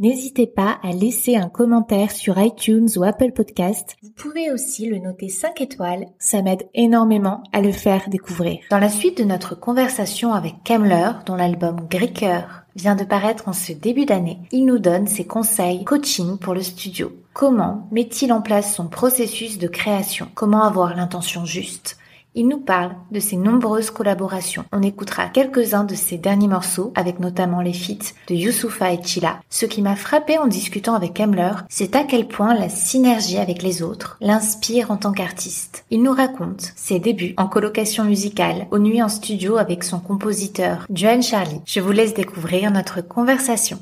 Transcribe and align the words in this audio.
N'hésitez 0.00 0.46
pas 0.46 0.78
à 0.84 0.92
laisser 0.92 1.34
un 1.34 1.48
commentaire 1.48 2.12
sur 2.12 2.38
iTunes 2.38 2.88
ou 2.94 3.02
Apple 3.02 3.32
Podcast. 3.32 3.96
Vous 4.00 4.10
pouvez 4.10 4.52
aussi 4.52 4.86
le 4.86 4.98
noter 4.98 5.28
5 5.28 5.60
étoiles, 5.60 6.06
ça 6.20 6.40
m'aide 6.40 6.68
énormément 6.72 7.42
à 7.52 7.60
le 7.60 7.72
faire 7.72 8.08
découvrir. 8.08 8.60
Dans 8.70 8.78
la 8.78 8.90
suite 8.90 9.18
de 9.18 9.24
notre 9.24 9.56
conversation 9.58 10.32
avec 10.32 10.54
Kemler, 10.62 11.10
dont 11.26 11.34
l'album 11.34 11.88
Greeker 11.90 12.64
vient 12.76 12.94
de 12.94 13.02
paraître 13.02 13.48
en 13.48 13.52
ce 13.52 13.72
début 13.72 14.06
d'année, 14.06 14.38
il 14.52 14.66
nous 14.66 14.78
donne 14.78 15.08
ses 15.08 15.26
conseils 15.26 15.82
coaching 15.82 16.38
pour 16.38 16.54
le 16.54 16.62
studio. 16.62 17.10
Comment 17.32 17.88
met-il 17.90 18.32
en 18.32 18.40
place 18.40 18.76
son 18.76 18.86
processus 18.86 19.58
de 19.58 19.66
création? 19.66 20.28
Comment 20.36 20.62
avoir 20.62 20.94
l'intention 20.94 21.44
juste? 21.44 21.98
Il 22.38 22.46
nous 22.46 22.60
parle 22.60 22.92
de 23.10 23.18
ses 23.18 23.36
nombreuses 23.36 23.90
collaborations. 23.90 24.64
On 24.70 24.80
écoutera 24.80 25.26
quelques-uns 25.26 25.82
de 25.82 25.96
ses 25.96 26.18
derniers 26.18 26.46
morceaux, 26.46 26.92
avec 26.94 27.18
notamment 27.18 27.60
les 27.60 27.72
feats 27.72 28.14
de 28.28 28.34
Youssoufa 28.36 28.92
et 28.92 29.02
Chila. 29.02 29.40
Ce 29.50 29.66
qui 29.66 29.82
m'a 29.82 29.96
frappé 29.96 30.38
en 30.38 30.46
discutant 30.46 30.94
avec 30.94 31.18
Emler, 31.18 31.50
c'est 31.68 31.96
à 31.96 32.04
quel 32.04 32.28
point 32.28 32.54
la 32.54 32.68
synergie 32.68 33.38
avec 33.38 33.64
les 33.64 33.82
autres 33.82 34.18
l'inspire 34.20 34.92
en 34.92 34.98
tant 34.98 35.10
qu'artiste. 35.10 35.84
Il 35.90 36.04
nous 36.04 36.12
raconte 36.12 36.72
ses 36.76 37.00
débuts 37.00 37.34
en 37.38 37.48
colocation 37.48 38.04
musicale, 38.04 38.68
aux 38.70 38.78
nuits 38.78 39.02
en 39.02 39.08
studio 39.08 39.56
avec 39.56 39.82
son 39.82 39.98
compositeur, 39.98 40.86
Joanne 40.94 41.24
Charlie. 41.24 41.60
Je 41.66 41.80
vous 41.80 41.90
laisse 41.90 42.14
découvrir 42.14 42.70
notre 42.70 43.00
conversation. 43.00 43.80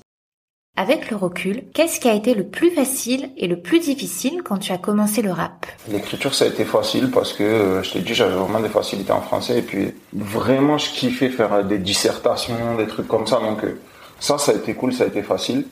Avec 0.79 1.11
le 1.11 1.17
recul, 1.17 1.65
qu'est-ce 1.73 1.99
qui 1.99 2.07
a 2.07 2.13
été 2.13 2.35
le 2.35 2.45
plus 2.45 2.71
facile 2.71 3.31
et 3.39 3.47
le 3.47 3.59
plus 3.59 3.79
difficile 3.79 4.43
quand 4.45 4.59
tu 4.59 4.73
as 4.73 4.77
commencé 4.77 5.23
le 5.23 5.33
rap? 5.33 5.65
L'écriture, 5.89 6.35
ça 6.35 6.45
a 6.45 6.49
été 6.49 6.67
facile 6.67 7.11
parce 7.11 7.33
que, 7.33 7.43
euh, 7.43 7.83
je 7.83 7.93
t'ai 7.93 8.01
dit, 8.01 8.13
j'avais 8.13 8.35
vraiment 8.35 8.61
des 8.61 8.69
facilités 8.69 9.13
en 9.13 9.23
français 9.23 9.61
et 9.61 9.63
puis 9.63 9.95
vraiment, 10.13 10.77
je 10.77 10.91
kiffais 10.91 11.31
faire 11.31 11.65
des 11.65 11.79
dissertations, 11.79 12.77
des 12.77 12.87
trucs 12.87 13.09
comme 13.09 13.27
ça. 13.27 13.37
Donc 13.41 13.65
euh, 13.65 13.81
ça, 14.21 14.37
ça 14.37 14.53
a 14.53 14.55
été 14.55 14.75
cool, 14.75 14.93
ça 14.93 15.05
a 15.05 15.07
été 15.07 15.23
facile. 15.23 15.65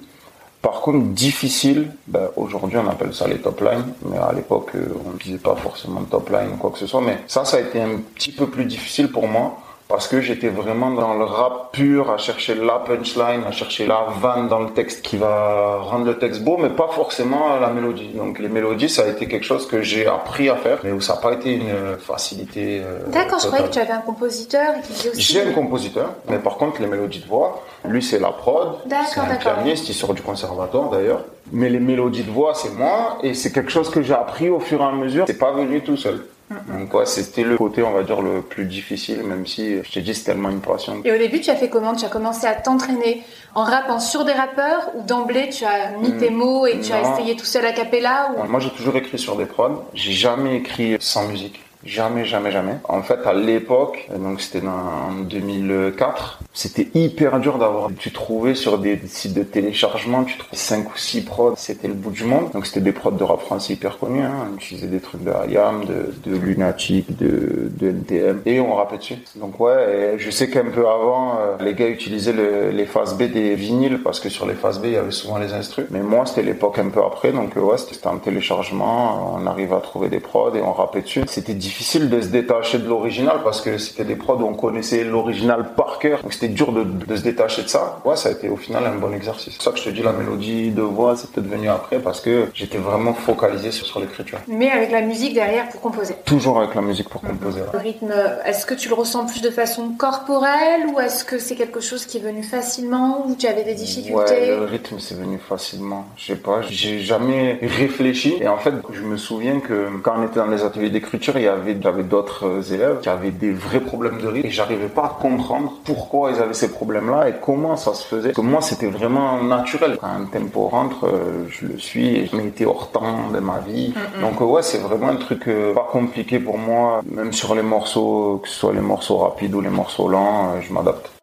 Par 0.62 0.80
contre, 0.80 1.08
difficile, 1.08 1.90
ben, 2.06 2.30
aujourd'hui 2.36 2.78
on 2.78 2.88
appelle 2.88 3.12
ça 3.12 3.28
les 3.28 3.36
top 3.36 3.60
lines, 3.60 3.92
mais 4.08 4.16
à 4.16 4.32
l'époque 4.32 4.70
euh, 4.74 4.88
on 5.04 5.12
ne 5.12 5.18
disait 5.18 5.36
pas 5.36 5.54
forcément 5.54 6.00
top 6.04 6.30
line 6.30 6.52
ou 6.54 6.56
quoi 6.56 6.70
que 6.70 6.78
ce 6.78 6.86
soit. 6.86 7.02
Mais 7.02 7.18
ça, 7.26 7.44
ça 7.44 7.58
a 7.58 7.60
été 7.60 7.78
un 7.82 7.98
petit 8.14 8.32
peu 8.32 8.46
plus 8.46 8.64
difficile 8.64 9.12
pour 9.12 9.28
moi 9.28 9.58
parce 9.94 10.08
que 10.08 10.20
j'étais 10.20 10.48
vraiment 10.48 10.90
dans 10.90 11.14
le 11.14 11.24
rap 11.24 11.70
pur, 11.70 12.10
à 12.10 12.18
chercher 12.18 12.56
la 12.56 12.80
punchline, 12.80 13.44
à 13.46 13.52
chercher 13.52 13.86
la 13.86 14.06
vanne 14.20 14.48
dans 14.48 14.58
le 14.58 14.70
texte 14.70 15.02
qui 15.02 15.16
va 15.16 15.76
rendre 15.82 16.04
le 16.04 16.18
texte 16.18 16.42
beau, 16.42 16.56
mais 16.60 16.70
pas 16.70 16.88
forcément 16.88 17.60
la 17.60 17.70
mélodie. 17.70 18.08
Donc 18.08 18.40
les 18.40 18.48
mélodies, 18.48 18.88
ça 18.88 19.02
a 19.02 19.06
été 19.06 19.28
quelque 19.28 19.44
chose 19.44 19.68
que 19.68 19.82
j'ai 19.82 20.08
appris 20.08 20.48
à 20.48 20.56
faire, 20.56 20.80
mais 20.82 20.90
où 20.90 21.00
ça 21.00 21.14
n'a 21.14 21.20
pas 21.20 21.34
été 21.34 21.54
une 21.54 21.96
facilité. 21.96 22.82
Euh, 22.84 23.06
D'accord, 23.12 23.38
je 23.38 23.46
croyais 23.46 23.68
que 23.68 23.72
tu 23.72 23.78
avais 23.78 23.92
un 23.92 24.00
compositeur 24.00 24.74
qui 24.82 24.94
faisait 24.94 25.10
aussi. 25.10 25.22
J'ai 25.22 25.42
un 25.42 25.52
compositeur, 25.52 26.10
mais 26.28 26.38
par 26.38 26.56
contre 26.56 26.80
les 26.80 26.88
mélodies 26.88 27.20
de 27.20 27.28
voix, 27.28 27.62
lui 27.84 28.02
c'est 28.02 28.18
la 28.18 28.32
prod, 28.32 28.78
c'est 29.08 29.20
un 29.20 29.36
pianiste, 29.36 29.88
il 29.88 29.94
sort 29.94 30.12
du 30.12 30.22
conservatoire 30.22 30.90
d'ailleurs. 30.90 31.20
Mais 31.52 31.68
les 31.68 31.78
mélodies 31.78 32.24
de 32.24 32.32
voix, 32.32 32.54
c'est 32.56 32.72
moi, 32.72 33.18
et 33.22 33.32
c'est 33.34 33.52
quelque 33.52 33.70
chose 33.70 33.90
que 33.90 34.02
j'ai 34.02 34.14
appris 34.14 34.48
au 34.48 34.58
fur 34.58 34.80
et 34.80 34.84
à 34.84 34.90
mesure. 34.90 35.24
C'est 35.28 35.38
pas 35.38 35.52
venu 35.52 35.82
tout 35.82 35.96
seul. 35.96 36.24
Donc 36.50 36.92
ouais, 36.94 37.06
c'était 37.06 37.42
le 37.42 37.56
côté, 37.56 37.82
on 37.82 37.92
va 37.92 38.02
dire, 38.02 38.20
le 38.20 38.42
plus 38.42 38.66
difficile, 38.66 39.22
même 39.22 39.46
si 39.46 39.82
je 39.82 39.92
t'ai 39.92 40.02
dit 40.02 40.14
c'est 40.14 40.24
tellement 40.24 40.50
une 40.50 40.60
passion. 40.60 41.00
Et 41.04 41.12
au 41.12 41.18
début, 41.18 41.40
tu 41.40 41.50
as 41.50 41.56
fait 41.56 41.68
comment? 41.68 41.94
Tu 41.94 42.04
as 42.04 42.08
commencé 42.08 42.46
à 42.46 42.54
t'entraîner 42.54 43.22
en 43.54 43.64
rappant 43.64 43.98
sur 43.98 44.24
des 44.24 44.32
rappeurs 44.32 44.90
ou 44.94 45.02
d'emblée 45.02 45.48
tu 45.48 45.64
as 45.64 45.90
mis 45.92 46.16
tes 46.16 46.30
hmm. 46.30 46.34
mots 46.34 46.66
et 46.66 46.80
tu 46.80 46.92
as 46.92 47.12
essayé 47.12 47.36
tout 47.36 47.44
seul 47.44 47.64
à 47.64 47.72
cappella 47.72 48.32
ou... 48.36 48.48
Moi 48.48 48.60
j'ai 48.60 48.70
toujours 48.70 48.96
écrit 48.96 49.18
sur 49.18 49.36
des 49.36 49.46
prods, 49.46 49.84
j'ai 49.94 50.12
jamais 50.12 50.56
écrit 50.56 50.96
sans 51.00 51.26
musique. 51.28 51.63
Jamais, 51.84 52.24
jamais, 52.24 52.50
jamais. 52.50 52.76
En 52.88 53.02
fait, 53.02 53.26
à 53.26 53.34
l'époque, 53.34 54.08
donc 54.16 54.40
c'était 54.40 54.66
en 54.66 55.22
2004, 55.22 56.38
c'était 56.54 56.88
hyper 56.94 57.40
dur 57.40 57.58
d'avoir. 57.58 57.90
Tu 57.98 58.10
trouvais 58.10 58.54
sur 58.54 58.78
des 58.78 58.98
sites 59.06 59.34
de 59.34 59.42
téléchargement, 59.42 60.24
tu 60.24 60.38
trouvais 60.38 60.56
5 60.56 60.94
ou 60.94 60.96
6 60.96 61.24
prods, 61.24 61.54
c'était 61.56 61.88
le 61.88 61.94
bout 61.94 62.10
du 62.10 62.24
monde. 62.24 62.50
Donc 62.52 62.66
c'était 62.66 62.80
des 62.80 62.92
prods 62.92 63.10
de 63.10 63.22
rap 63.22 63.40
français 63.40 63.74
hyper 63.74 63.98
connus. 63.98 64.22
Hein. 64.22 64.48
On 64.50 64.56
utilisait 64.56 64.86
des 64.86 65.00
trucs 65.00 65.22
de 65.22 65.30
IAM, 65.50 65.84
de, 65.84 66.14
de 66.30 66.36
Lunatic, 66.36 67.18
de, 67.18 67.70
de 67.70 67.88
NTM, 67.90 68.40
et 68.46 68.60
on 68.60 68.74
rappait 68.74 68.98
dessus. 68.98 69.18
Donc 69.36 69.60
ouais, 69.60 70.14
je 70.16 70.30
sais 70.30 70.48
qu'un 70.48 70.70
peu 70.70 70.88
avant, 70.88 71.38
euh, 71.38 71.56
les 71.60 71.74
gars 71.74 71.88
utilisaient 71.88 72.34
les 72.72 72.86
phases 72.86 73.14
B 73.18 73.24
des 73.24 73.54
vinyles 73.56 74.00
parce 74.02 74.20
que 74.20 74.30
sur 74.30 74.46
les 74.46 74.54
phases 74.54 74.80
B, 74.80 74.86
il 74.86 74.92
y 74.92 74.96
avait 74.96 75.10
souvent 75.10 75.36
les 75.36 75.52
instrus. 75.52 75.84
Mais 75.90 76.00
moi, 76.00 76.24
c'était 76.24 76.42
l'époque 76.42 76.78
un 76.78 76.88
peu 76.88 77.02
après, 77.04 77.32
donc 77.32 77.56
ouais, 77.56 77.76
c'était 77.76 78.06
un 78.06 78.16
téléchargement. 78.16 79.36
On 79.36 79.46
arrivait 79.46 79.74
à 79.74 79.80
trouver 79.80 80.08
des 80.08 80.20
prods 80.20 80.54
et 80.54 80.62
on 80.62 80.72
rappait 80.72 81.02
dessus. 81.02 81.24
C'était 81.26 81.52
difficile 81.52 81.73
difficile 81.74 82.08
de 82.08 82.20
se 82.20 82.28
détacher 82.28 82.78
de 82.78 82.88
l'original 82.88 83.38
parce 83.42 83.60
que 83.60 83.78
c'était 83.78 84.04
des 84.04 84.14
prods 84.14 84.36
où 84.36 84.46
on 84.46 84.54
connaissait 84.54 85.02
l'original 85.02 85.74
par 85.76 85.98
cœur. 85.98 86.22
Donc 86.22 86.32
c'était 86.32 86.46
dur 86.48 86.70
de, 86.70 87.16
se 87.16 87.22
détacher 87.22 87.62
de 87.62 87.68
ça. 87.68 87.98
Ouais, 88.04 88.14
ça 88.14 88.28
a 88.28 88.32
été 88.32 88.48
au 88.48 88.56
final 88.56 88.86
un 88.86 88.94
bon 88.94 89.12
exercice. 89.12 89.54
C'est 89.58 89.62
ça 89.64 89.72
que 89.72 89.78
je 89.78 89.84
te 89.84 89.90
dis, 89.90 90.00
la 90.02 90.12
mélodie 90.12 90.70
de 90.70 90.82
voix, 90.82 91.16
c'est 91.16 91.28
peut-être 91.32 91.48
venu 91.48 91.68
après 91.68 91.98
parce 91.98 92.20
que 92.20 92.46
j'étais 92.54 92.78
vraiment 92.78 93.12
focalisé 93.12 93.72
sur, 93.72 93.98
l'écriture. 93.98 94.38
Mais 94.46 94.70
avec 94.70 94.92
la 94.92 95.00
musique 95.00 95.34
derrière 95.34 95.68
pour 95.68 95.80
composer. 95.80 96.14
Toujours 96.24 96.58
avec 96.58 96.76
la 96.76 96.80
musique 96.80 97.08
pour 97.08 97.20
composer. 97.20 97.62
Le 97.72 97.78
rythme, 97.78 98.14
est-ce 98.44 98.66
que 98.66 98.74
tu 98.74 98.88
le 98.88 98.94
ressens 98.94 99.26
plus 99.26 99.42
de 99.42 99.50
façon 99.50 99.90
corporelle 99.98 100.86
ou 100.92 101.00
est-ce 101.00 101.24
que 101.24 101.38
c'est 101.38 101.56
quelque 101.56 101.80
chose 101.80 102.06
qui 102.06 102.18
est 102.18 102.20
venu 102.20 102.44
facilement 102.44 103.26
ou 103.26 103.34
tu 103.34 103.48
avais 103.48 103.64
des 103.64 103.74
difficultés 103.74 104.14
Ouais, 104.14 104.46
le 104.46 104.64
rythme 104.64 105.00
c'est 105.00 105.16
venu 105.16 105.38
facilement. 105.38 106.06
Je 106.16 106.26
sais 106.26 106.36
pas, 106.36 106.62
j'ai 106.62 107.00
jamais 107.00 107.58
réfléchi 107.62 108.36
et 108.40 108.46
en 108.46 108.58
fait, 108.58 108.74
je 108.92 109.02
me 109.02 109.16
souviens 109.16 109.58
que 109.58 109.88
quand 110.02 110.14
on 110.18 110.24
était 110.24 110.36
dans 110.36 110.46
les 110.46 110.62
ateliers 110.62 110.90
d'écriture, 110.90 111.36
il 111.36 111.42
y 111.42 111.48
avait 111.48 111.63
j'avais 111.82 112.02
d'autres 112.02 112.46
euh, 112.46 112.74
élèves 112.74 113.00
qui 113.00 113.08
avaient 113.08 113.30
des 113.30 113.52
vrais 113.52 113.80
problèmes 113.80 114.20
de 114.20 114.26
rythme 114.26 114.46
et 114.46 114.50
j'arrivais 114.50 114.88
pas 114.88 115.04
à 115.04 115.16
comprendre 115.20 115.74
pourquoi 115.84 116.30
ils 116.30 116.40
avaient 116.40 116.54
ces 116.54 116.70
problèmes-là 116.70 117.28
et 117.28 117.34
comment 117.40 117.76
ça 117.76 117.94
se 117.94 118.06
faisait. 118.06 118.28
Parce 118.28 118.36
que 118.36 118.42
moi, 118.42 118.60
c'était 118.60 118.88
vraiment 118.88 119.42
naturel. 119.42 119.98
Quand 120.00 120.08
un 120.08 120.24
tempo 120.24 120.68
rentre, 120.68 121.06
euh, 121.06 121.46
je 121.48 121.66
le 121.66 121.78
suis 121.78 122.16
et 122.16 122.26
je 122.26 122.36
m'étais 122.36 122.64
hors 122.64 122.90
temps 122.90 123.30
de 123.32 123.38
ma 123.38 123.58
vie. 123.58 123.94
Donc 124.20 124.40
ouais, 124.40 124.62
c'est 124.62 124.78
vraiment 124.78 125.08
un 125.08 125.16
truc 125.16 125.48
euh, 125.48 125.74
pas 125.74 125.88
compliqué 125.90 126.38
pour 126.38 126.58
moi. 126.58 127.02
Même 127.10 127.32
sur 127.32 127.54
les 127.54 127.62
morceaux, 127.62 128.40
que 128.42 128.48
ce 128.48 128.54
soit 128.54 128.72
les 128.72 128.80
morceaux 128.80 129.18
rapides 129.18 129.54
ou 129.54 129.60
les 129.60 129.70
morceaux 129.70 130.08
lents, 130.08 130.60
je 130.60 130.72
m'adapte. 130.72 131.13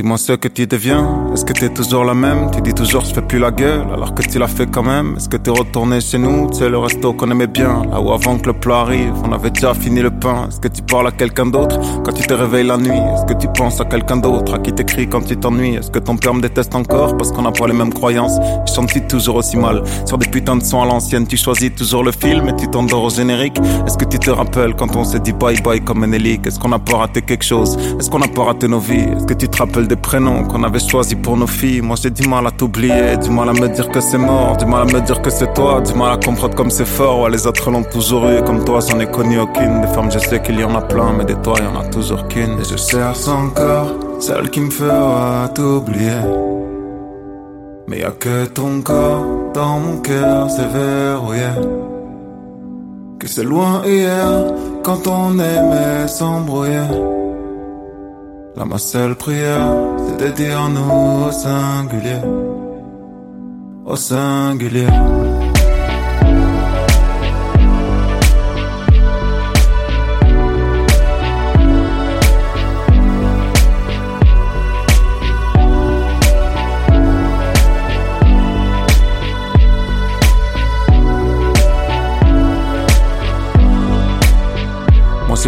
Dis-moi 0.00 0.16
ce 0.16 0.32
que 0.32 0.48
tu 0.48 0.66
deviens, 0.66 1.30
est-ce 1.34 1.44
que 1.44 1.52
t'es 1.52 1.68
toujours 1.68 2.04
la 2.06 2.14
même? 2.14 2.50
Tu 2.54 2.62
dis 2.62 2.72
toujours 2.72 3.04
je 3.04 3.12
fais 3.12 3.20
plus 3.20 3.38
la 3.38 3.50
gueule 3.50 3.84
alors 3.92 4.14
que 4.14 4.22
tu 4.22 4.38
l'as 4.38 4.46
fait 4.46 4.66
quand 4.66 4.82
même. 4.82 5.16
Est-ce 5.18 5.28
que 5.28 5.36
t'es 5.36 5.50
retourné 5.50 6.00
chez 6.00 6.16
nous, 6.16 6.48
c'est 6.54 6.70
le 6.70 6.78
resto 6.78 7.12
qu'on 7.12 7.30
aimait 7.30 7.46
bien. 7.46 7.82
Là 7.90 8.00
où 8.00 8.10
avant 8.10 8.38
que 8.38 8.46
le 8.46 8.54
plat 8.54 8.80
arrive, 8.80 9.12
on 9.22 9.30
avait 9.30 9.50
déjà 9.50 9.74
fini 9.74 10.00
le 10.00 10.10
pain. 10.10 10.46
Est-ce 10.48 10.58
que 10.58 10.68
tu 10.68 10.80
parles 10.80 11.08
à 11.08 11.10
quelqu'un 11.10 11.44
d'autre? 11.44 11.78
Quand 12.02 12.14
tu 12.14 12.26
te 12.26 12.32
réveilles 12.32 12.66
la 12.66 12.78
nuit 12.78 12.96
Est-ce 13.12 13.26
que 13.26 13.38
tu 13.38 13.46
penses 13.48 13.78
à 13.82 13.84
quelqu'un 13.84 14.16
d'autre? 14.16 14.54
À 14.54 14.58
qui 14.58 14.72
t'écris 14.72 15.06
quand 15.06 15.20
tu 15.20 15.36
t'ennuies? 15.36 15.74
Est-ce 15.74 15.90
que 15.90 15.98
ton 15.98 16.16
père 16.16 16.32
me 16.32 16.40
déteste 16.40 16.74
encore 16.74 17.14
parce 17.18 17.30
qu'on 17.30 17.42
n'a 17.42 17.52
pas 17.52 17.66
les 17.66 17.74
mêmes 17.74 17.92
croyances? 17.92 18.38
Chante-t-il 18.74 19.06
toujours 19.06 19.36
aussi 19.36 19.58
mal. 19.58 19.82
Sur 20.06 20.16
des 20.16 20.28
putains 20.28 20.56
de 20.56 20.64
sons 20.64 20.80
à 20.80 20.86
l'ancienne, 20.86 21.26
tu 21.26 21.36
choisis 21.36 21.74
toujours 21.74 22.04
le 22.04 22.12
film 22.12 22.48
et 22.48 22.56
tu 22.56 22.68
t'endors 22.68 23.04
au 23.04 23.10
générique. 23.10 23.58
Est-ce 23.86 23.98
que 23.98 24.06
tu 24.06 24.18
te 24.18 24.30
rappelles 24.30 24.74
quand 24.76 24.96
on 24.96 25.04
s'est 25.04 25.20
dit 25.20 25.34
bye 25.34 25.60
bye 25.60 25.82
comme 25.82 26.02
hélique? 26.14 26.46
Est-ce 26.46 26.58
qu'on 26.58 26.72
a 26.72 26.78
pas 26.78 26.96
raté 26.96 27.20
quelque 27.20 27.44
chose? 27.44 27.76
Est-ce 27.98 28.08
qu'on 28.08 28.22
a 28.22 28.28
pas 28.28 28.44
raté 28.44 28.66
nos 28.66 28.80
vies? 28.80 29.10
Est-ce 29.14 29.26
que 29.26 29.34
tu 29.34 29.46
te 29.46 29.58
rappelles 29.58 29.89
des 29.90 29.96
prénoms 29.96 30.44
qu'on 30.44 30.62
avait 30.62 30.78
choisis 30.78 31.18
pour 31.20 31.36
nos 31.36 31.48
filles. 31.48 31.80
Moi 31.80 31.96
j'ai 32.00 32.10
du 32.10 32.26
mal 32.28 32.46
à 32.46 32.52
t'oublier, 32.52 33.16
du 33.16 33.28
mal 33.28 33.48
à 33.48 33.52
me 33.52 33.68
dire 33.68 33.90
que 33.90 34.00
c'est 34.00 34.18
mort, 34.18 34.56
du 34.56 34.64
mal 34.64 34.82
à 34.82 34.84
me 34.84 35.00
dire 35.00 35.20
que 35.20 35.30
c'est 35.30 35.52
toi, 35.52 35.80
du 35.80 35.92
mal 35.94 36.12
à 36.12 36.16
comprendre 36.16 36.54
comme 36.54 36.70
c'est 36.70 36.86
fort. 36.86 37.22
Ouais, 37.22 37.30
les 37.30 37.44
autres 37.44 37.68
l'ont 37.72 37.82
toujours 37.82 38.28
eu, 38.28 38.40
comme 38.46 38.64
toi 38.64 38.78
j'en 38.86 39.00
ai 39.00 39.10
connu 39.10 39.40
aucune. 39.40 39.80
Des 39.80 39.88
femmes 39.88 40.10
je 40.12 40.20
sais 40.20 40.40
qu'il 40.40 40.60
y 40.60 40.64
en 40.64 40.76
a 40.76 40.80
plein, 40.80 41.12
mais 41.16 41.24
des 41.24 41.34
toi 41.34 41.54
y 41.58 41.66
en 41.66 41.80
a 41.80 41.84
toujours 41.86 42.28
qu'une. 42.28 42.60
Et 42.60 42.64
je 42.70 42.76
cherche 42.76 43.26
encore 43.26 43.90
celle 44.20 44.48
qui 44.50 44.60
me 44.60 44.70
fera 44.70 45.48
t'oublier. 45.56 46.22
Mais 47.88 47.98
y 47.98 48.04
a 48.04 48.12
que 48.12 48.46
ton 48.46 48.80
corps 48.82 49.26
dans 49.52 49.80
mon 49.80 49.96
cœur, 49.98 50.48
c'est 50.50 50.68
verrouillé. 50.68 51.50
Que 53.18 53.26
c'est 53.26 53.42
loin 53.42 53.82
hier, 53.84 54.44
quand 54.84 55.08
on 55.08 55.32
aimait 55.32 56.06
s'embrouiller. 56.06 57.19
La 58.56 58.64
ma 58.64 58.78
seule 58.78 59.14
prière, 59.14 59.72
c'est 59.98 60.24
de 60.24 60.32
dire 60.32 60.68
nous 60.68 61.26
au 61.28 61.32
singulier, 61.32 62.20
au 63.86 63.96
singulier. 63.96 64.88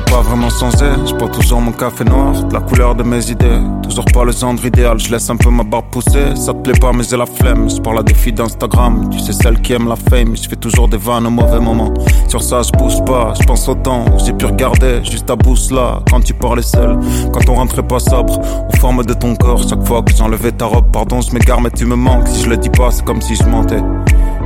Vraiment 0.00 0.48
changé. 0.48 0.86
Je 1.06 1.14
bois 1.14 1.28
toujours 1.28 1.60
mon 1.60 1.72
café 1.72 2.04
noir, 2.04 2.34
la 2.52 2.60
couleur 2.60 2.94
de 2.94 3.02
mes 3.02 3.30
idées. 3.30 3.60
Toujours 3.82 4.04
pas 4.06 4.24
le 4.24 4.32
genre 4.32 4.54
idéal, 4.64 4.98
je 4.98 5.10
laisse 5.10 5.28
un 5.28 5.36
peu 5.36 5.50
ma 5.50 5.64
barbe 5.64 5.86
pousser. 5.90 6.34
Ça 6.34 6.52
te 6.52 6.58
plaît 6.58 6.78
pas, 6.78 6.92
mais 6.92 7.04
j'ai 7.04 7.16
la 7.16 7.26
flemme. 7.26 7.68
Je 7.68 7.80
parle 7.80 7.98
à 7.98 8.02
des 8.02 8.14
filles 8.14 8.32
d'Instagram, 8.32 9.10
tu 9.10 9.18
sais, 9.18 9.32
celles 9.32 9.60
qui 9.60 9.72
aiment 9.72 9.88
la 9.88 9.96
fame. 9.96 10.36
Je 10.36 10.48
fais 10.48 10.56
toujours 10.56 10.88
des 10.88 10.96
vannes 10.96 11.26
au 11.26 11.30
mauvais 11.30 11.60
moment. 11.60 11.92
Sur 12.28 12.42
ça, 12.42 12.62
je 12.62 12.72
bouge 12.72 13.04
pas, 13.04 13.34
je 13.38 13.44
pense 13.44 13.68
au 13.68 13.74
temps 13.74 14.04
j'ai 14.24 14.32
pu 14.32 14.46
regarder 14.46 15.04
juste 15.04 15.28
à 15.30 15.36
bouche 15.36 15.70
là. 15.70 16.00
Quand 16.10 16.20
tu 16.20 16.34
parlais 16.34 16.62
seul, 16.62 16.98
quand 17.32 17.48
on 17.48 17.54
rentrait 17.54 17.82
pas 17.82 17.98
sobre, 17.98 18.38
aux 18.38 18.76
formes 18.78 19.04
de 19.04 19.14
ton 19.14 19.34
corps. 19.36 19.62
Chaque 19.68 19.86
fois 19.86 20.02
que 20.02 20.14
j'enlevais 20.14 20.52
ta 20.52 20.66
robe, 20.66 20.90
pardon, 20.92 21.20
je 21.20 21.32
m'égare, 21.32 21.60
mais 21.60 21.70
tu 21.70 21.84
me 21.84 21.96
manques. 21.96 22.28
Si 22.28 22.44
je 22.44 22.50
le 22.50 22.56
dis 22.56 22.70
pas, 22.70 22.90
c'est 22.90 23.04
comme 23.04 23.20
si 23.20 23.34
je 23.34 23.44
mentais. 23.44 23.82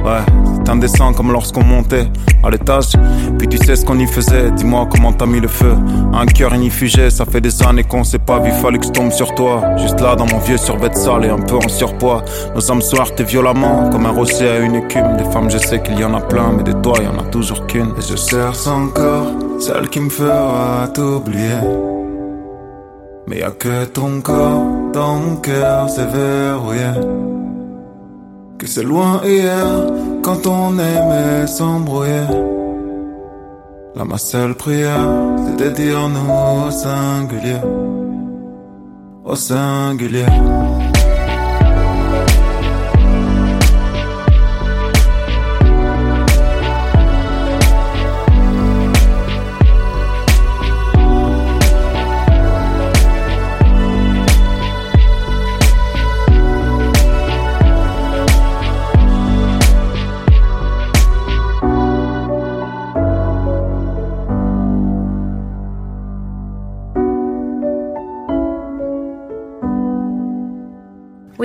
Ouais, 0.07 0.23
c'est 0.65 0.71
indécent 0.71 1.13
comme 1.13 1.33
lorsqu'on 1.33 1.65
montait 1.65 2.07
à 2.45 2.49
l'étage. 2.49 2.93
Puis 3.39 3.49
tu 3.49 3.57
sais 3.59 3.75
ce 3.75 3.85
qu'on 3.85 3.99
y 3.99 4.07
faisait. 4.07 4.53
Dis-moi 4.53 4.87
comment 4.89 5.13
t'as 5.13 5.27
mis 5.27 5.41
le 5.41 5.49
feu. 5.49 5.75
Un 6.15 6.27
cœur 6.27 6.55
inifugé, 6.55 7.11
ça 7.11 7.25
fait 7.25 7.41
des 7.41 7.61
années 7.65 7.83
qu'on 7.83 8.05
s'est 8.05 8.21
pas 8.21 8.39
vu. 8.39 8.53
Fallait 8.53 8.79
que 8.79 8.87
je 8.87 8.93
tombe 8.93 9.11
sur 9.11 9.35
toi. 9.35 9.63
Juste 9.79 10.01
là 10.01 10.15
dans 10.15 10.27
mon 10.27 10.39
vieux 10.39 10.59
survêt 10.59 10.95
sale 10.95 11.25
et 11.25 11.29
un 11.29 11.41
peu 11.41 11.57
en 11.57 11.69
surpoids. 11.69 12.23
Nos 12.55 12.71
âmes 12.71 12.83
se 12.83 12.95
heurtent 12.95 13.21
violemment 13.21 13.91
comme 13.91 14.07
un 14.07 14.13
rocher 14.13 14.49
à 14.49 14.59
une 14.61 14.77
écume. 14.77 15.17
Des 15.17 15.29
femmes, 15.33 15.51
je 15.51 15.59
sais 15.59 15.83
qu'il 15.83 15.99
y 15.99 16.05
en 16.05 16.15
a 16.15 16.21
plein, 16.21 16.53
mais 16.57 16.63
des 16.63 16.81
toi, 16.83 16.95
il 17.01 17.07
y 17.07 17.09
en 17.09 17.19
a 17.19 17.25
toujours 17.25 17.67
qu'une. 17.67 17.93
Et 17.99 18.03
je 18.09 18.15
cherche 18.15 18.69
encore 18.69 19.27
celle 19.59 19.89
qui 19.89 19.99
me 19.99 20.11
fera 20.11 20.87
t'oublier. 20.95 21.59
Mais 23.27 23.41
y 23.41 23.43
a 23.43 23.51
que 23.51 23.87
ton 23.87 24.21
corps 24.21 24.63
mon 24.95 25.37
cœur, 25.37 25.89
c'est 25.89 26.07
verrouillé 26.07 27.36
que 28.59 28.67
c'est 28.67 28.83
loin 28.83 29.21
hier 29.25 29.67
quand 30.23 30.47
on 30.47 30.79
aimait 30.79 31.47
s'embrouiller. 31.47 32.27
Là, 33.95 34.05
ma 34.05 34.19
seule 34.19 34.55
prière, 34.55 35.09
c'était 35.47 35.71
dire 35.71 36.09
nous 36.09 36.67
au 36.67 36.71
singulier, 36.71 37.61
au 39.25 39.35
singulier. 39.35 40.27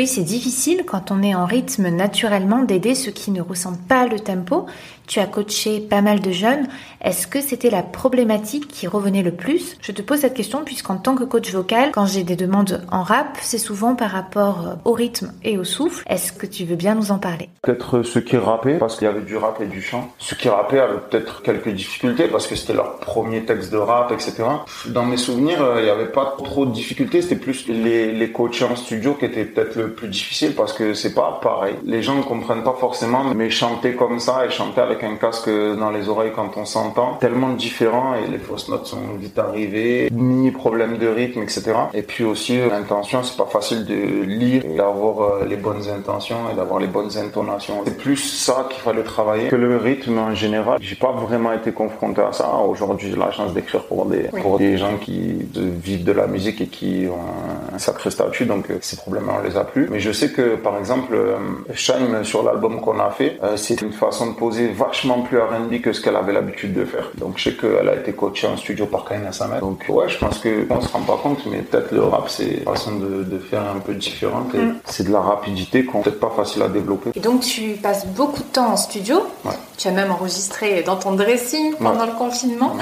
Oui, 0.01 0.07
c'est 0.07 0.23
difficile 0.23 0.83
quand 0.83 1.11
on 1.11 1.21
est 1.21 1.35
en 1.35 1.45
rythme 1.45 1.89
naturellement 1.89 2.63
d'aider 2.63 2.95
ceux 2.95 3.11
qui 3.11 3.29
ne 3.29 3.39
ressentent 3.39 3.87
pas 3.87 4.07
le 4.07 4.19
tempo. 4.19 4.65
Tu 5.05 5.19
as 5.19 5.27
coaché 5.27 5.79
pas 5.79 6.01
mal 6.01 6.21
de 6.21 6.31
jeunes. 6.31 6.67
Est-ce 7.01 7.27
que 7.27 7.41
c'était 7.41 7.69
la 7.69 7.83
problématique 7.83 8.67
qui 8.67 8.87
revenait 8.87 9.21
le 9.21 9.33
plus? 9.33 9.77
Je 9.81 9.91
te 9.91 10.01
pose 10.01 10.19
cette 10.19 10.33
question 10.33 10.63
puisqu'en 10.63 10.95
tant 10.95 11.15
que 11.15 11.23
coach 11.23 11.51
vocal, 11.51 11.91
quand 11.91 12.05
j'ai 12.05 12.23
des 12.23 12.35
demandes 12.35 12.81
en 12.91 13.03
rap, 13.03 13.37
c'est 13.41 13.57
souvent 13.57 13.93
par 13.93 14.09
rapport 14.09 14.67
euh, 14.67 14.73
au 14.85 14.93
rythme 14.93 15.33
et 15.43 15.57
au 15.57 15.63
souffle. 15.63 16.03
Est-ce 16.07 16.31
que 16.31 16.45
tu 16.45 16.63
veux 16.63 16.77
bien 16.77 16.95
nous 16.95 17.11
en 17.11 17.19
parler? 17.19 17.49
Peut-être 17.61 18.03
ceux 18.03 18.21
qui 18.21 18.37
rappaient, 18.37 18.77
parce 18.77 18.97
qu'il 18.97 19.05
y 19.05 19.09
avait 19.09 19.21
du 19.21 19.35
rap 19.35 19.59
et 19.61 19.65
du 19.65 19.81
chant. 19.81 20.11
Ceux 20.17 20.35
qui 20.35 20.49
rappaient 20.49 20.79
avaient 20.79 21.01
peut-être 21.09 21.43
quelques 21.43 21.69
difficultés 21.69 22.27
parce 22.27 22.47
que 22.47 22.55
c'était 22.55 22.73
leur 22.73 22.95
premier 22.97 23.43
texte 23.43 23.71
de 23.71 23.77
rap, 23.77 24.11
etc. 24.11 24.43
Dans 24.87 25.05
mes 25.05 25.17
souvenirs, 25.17 25.61
euh, 25.61 25.81
il 25.81 25.83
n'y 25.83 25.89
avait 25.89 26.11
pas 26.11 26.35
trop 26.37 26.65
de 26.65 26.71
difficultés. 26.71 27.21
C'était 27.21 27.35
plus 27.35 27.67
les, 27.67 28.13
les 28.13 28.31
coachs 28.31 28.61
en 28.61 28.75
studio 28.75 29.13
qui 29.15 29.25
étaient 29.25 29.45
peut-être 29.45 29.75
le 29.75 29.90
plus 29.91 30.07
difficile 30.07 30.53
parce 30.55 30.73
que 30.73 30.93
c'est 30.93 31.13
pas 31.13 31.39
pareil. 31.41 31.75
Les 31.85 32.01
gens 32.01 32.15
ne 32.15 32.23
comprennent 32.23 32.63
pas 32.63 32.75
forcément, 32.79 33.23
mais 33.35 33.49
chanter 33.49 33.93
comme 33.93 34.19
ça 34.19 34.45
et 34.45 34.49
chanter 34.49 34.81
avec 34.81 35.03
un 35.03 35.15
casque 35.15 35.49
dans 35.49 35.91
les 35.91 36.09
oreilles 36.09 36.31
quand 36.35 36.57
on 36.57 36.65
s'entend, 36.65 37.15
tellement 37.15 37.49
différent 37.49 38.15
et 38.15 38.29
les 38.29 38.37
fausses 38.37 38.69
notes 38.69 38.87
sont 38.87 39.15
vite 39.19 39.37
arrivées, 39.37 40.09
mini 40.11 40.51
problème 40.51 40.97
de 40.97 41.07
rythme, 41.07 41.41
etc. 41.41 41.73
Et 41.93 42.01
puis 42.01 42.23
aussi 42.23 42.57
l'intention, 42.57 43.23
c'est 43.23 43.37
pas 43.37 43.45
facile 43.45 43.85
de 43.85 44.23
lire 44.23 44.63
et 44.65 44.75
d'avoir 44.75 45.21
euh, 45.21 45.45
les 45.45 45.57
bonnes 45.57 45.87
intentions 45.89 46.49
et 46.51 46.55
d'avoir 46.55 46.79
les 46.79 46.87
bonnes 46.87 47.15
intonations. 47.17 47.81
C'est 47.85 47.97
plus 47.97 48.17
ça 48.17 48.67
qu'il 48.69 48.81
fallait 48.81 49.03
travailler 49.03 49.47
que 49.47 49.55
le 49.55 49.77
rythme 49.77 50.17
en 50.17 50.33
général. 50.33 50.77
J'ai 50.81 50.95
pas 50.95 51.11
vraiment 51.11 51.53
été 51.53 51.71
confronté 51.71 52.21
à 52.21 52.31
ça. 52.31 52.49
Aujourd'hui, 52.67 53.09
j'ai 53.11 53.17
la 53.17 53.31
chance 53.31 53.53
d'écrire 53.53 53.83
pour 53.83 54.05
des 54.05 54.23
pour 54.41 54.57
des 54.57 54.77
gens 54.77 54.97
qui 54.97 55.39
vivent 55.53 56.03
de 56.03 56.11
la 56.11 56.27
musique 56.27 56.61
et 56.61 56.67
qui 56.67 57.07
ont 57.09 57.73
un 57.73 57.77
sacré 57.77 58.11
statut, 58.11 58.45
donc 58.45 58.69
euh, 58.69 58.77
ces 58.81 58.97
problèmes 58.97 59.29
on 59.29 59.41
les 59.47 59.57
a 59.57 59.63
plus. 59.63 59.80
Mais 59.89 59.99
je 59.99 60.11
sais 60.11 60.31
que 60.31 60.55
par 60.55 60.77
exemple, 60.77 61.13
euh, 61.13 61.37
Shine 61.73 62.23
sur 62.23 62.43
l'album 62.43 62.81
qu'on 62.81 62.99
a 62.99 63.09
fait, 63.09 63.39
c'est 63.55 63.81
une 63.81 63.93
façon 63.93 64.31
de 64.31 64.35
poser 64.35 64.67
vachement 64.67 65.21
plus 65.21 65.39
R&B 65.39 65.81
que 65.81 65.93
ce 65.93 66.01
qu'elle 66.01 66.15
avait 66.15 66.33
l'habitude 66.33 66.73
de 66.73 66.85
faire. 66.85 67.11
Donc 67.17 67.37
je 67.37 67.49
sais 67.49 67.55
qu'elle 67.55 67.89
a 67.89 67.95
été 67.95 68.13
coachée 68.13 68.47
en 68.47 68.57
studio 68.57 68.85
par 68.85 69.05
Kaina 69.05 69.31
Samet. 69.31 69.59
Donc 69.59 69.85
ouais, 69.89 70.09
je 70.09 70.17
pense 70.17 70.39
que 70.39 70.65
on 70.69 70.81
se 70.81 70.89
rend 70.89 71.01
pas 71.01 71.19
compte, 71.21 71.45
mais 71.45 71.59
peut-être 71.59 71.91
le 71.91 72.03
rap 72.03 72.29
c'est 72.29 72.45
une 72.45 72.63
façon 72.63 72.95
de, 72.97 73.23
de, 73.23 73.37
faire 73.39 73.63
un 73.75 73.79
peu 73.79 73.93
différente. 73.93 74.53
Mm. 74.53 74.75
C'est 74.85 75.07
de 75.07 75.11
la 75.11 75.21
rapidité 75.21 75.85
qu'on 75.85 76.01
peut-être 76.01 76.19
pas 76.19 76.33
facile 76.35 76.61
à 76.61 76.67
développer. 76.67 77.11
Et 77.15 77.19
donc 77.19 77.41
tu 77.41 77.71
passes 77.81 78.05
beaucoup 78.07 78.39
de 78.39 78.47
temps 78.47 78.71
en 78.71 78.77
studio. 78.77 79.17
Ouais. 79.45 79.51
Tu 79.77 79.87
as 79.87 79.91
même 79.91 80.11
enregistré 80.11 80.83
dans 80.83 80.95
ton 80.95 81.13
dressing 81.13 81.75
pendant 81.75 82.05
le 82.05 82.13
confinement. 82.13 82.75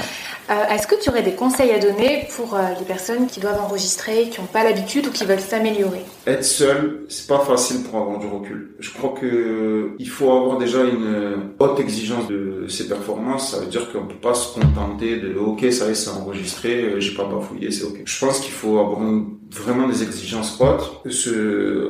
Euh, 0.50 0.54
Est-ce 0.74 0.88
que 0.88 0.96
tu 1.00 1.10
aurais 1.10 1.22
des 1.22 1.34
conseils 1.34 1.72
à 1.72 1.80
donner 1.80 2.28
pour 2.36 2.56
euh, 2.56 2.60
les 2.80 2.86
personnes 2.86 3.28
qui 3.28 3.40
doivent 3.40 3.62
enregistrer, 3.62 4.30
qui 4.30 4.42
n'ont 4.42 4.48
pas 4.48 4.64
l'habitude 4.64 5.08
ou 5.08 5.12
qui 5.12 5.24
veulent 5.24 5.40
s'améliorer? 5.40 6.04
Être 6.26 6.44
seul, 6.44 6.89
c'est 7.08 7.28
pas 7.28 7.40
facile 7.40 7.84
pour 7.84 8.00
avoir 8.00 8.20
du 8.20 8.28
recul. 8.28 8.76
Je 8.80 8.92
crois 8.92 9.14
que 9.20 9.92
il 9.98 10.10
faut 10.10 10.32
avoir 10.32 10.58
déjà 10.58 10.84
une 10.84 11.54
haute 11.60 11.80
exigence 11.80 12.28
de 12.28 12.66
ses 12.68 12.88
performances. 12.88 13.52
Ça 13.52 13.60
veut 13.60 13.68
dire 13.68 13.92
qu'on 13.92 14.06
peut 14.06 14.22
pas 14.22 14.34
se 14.34 14.60
contenter 14.60 15.18
de 15.18 15.38
OK, 15.38 15.66
ça 15.72 15.88
y 15.88 15.92
est, 15.92 15.96
c'est 15.96 16.10
enregistré, 16.10 16.84
euh, 16.84 17.00
j'ai 17.00 17.16
pas 17.16 17.26
bafouillé, 17.26 17.72
c'est 17.72 17.84
OK. 17.84 18.02
Je 18.06 18.26
pense 18.26 18.40
qu'il 18.40 18.54
faut 18.54 18.80
avoir 18.80 19.00
vraiment 19.52 19.88
des 19.88 20.04
exigences 20.04 20.60
hautes, 20.60 21.02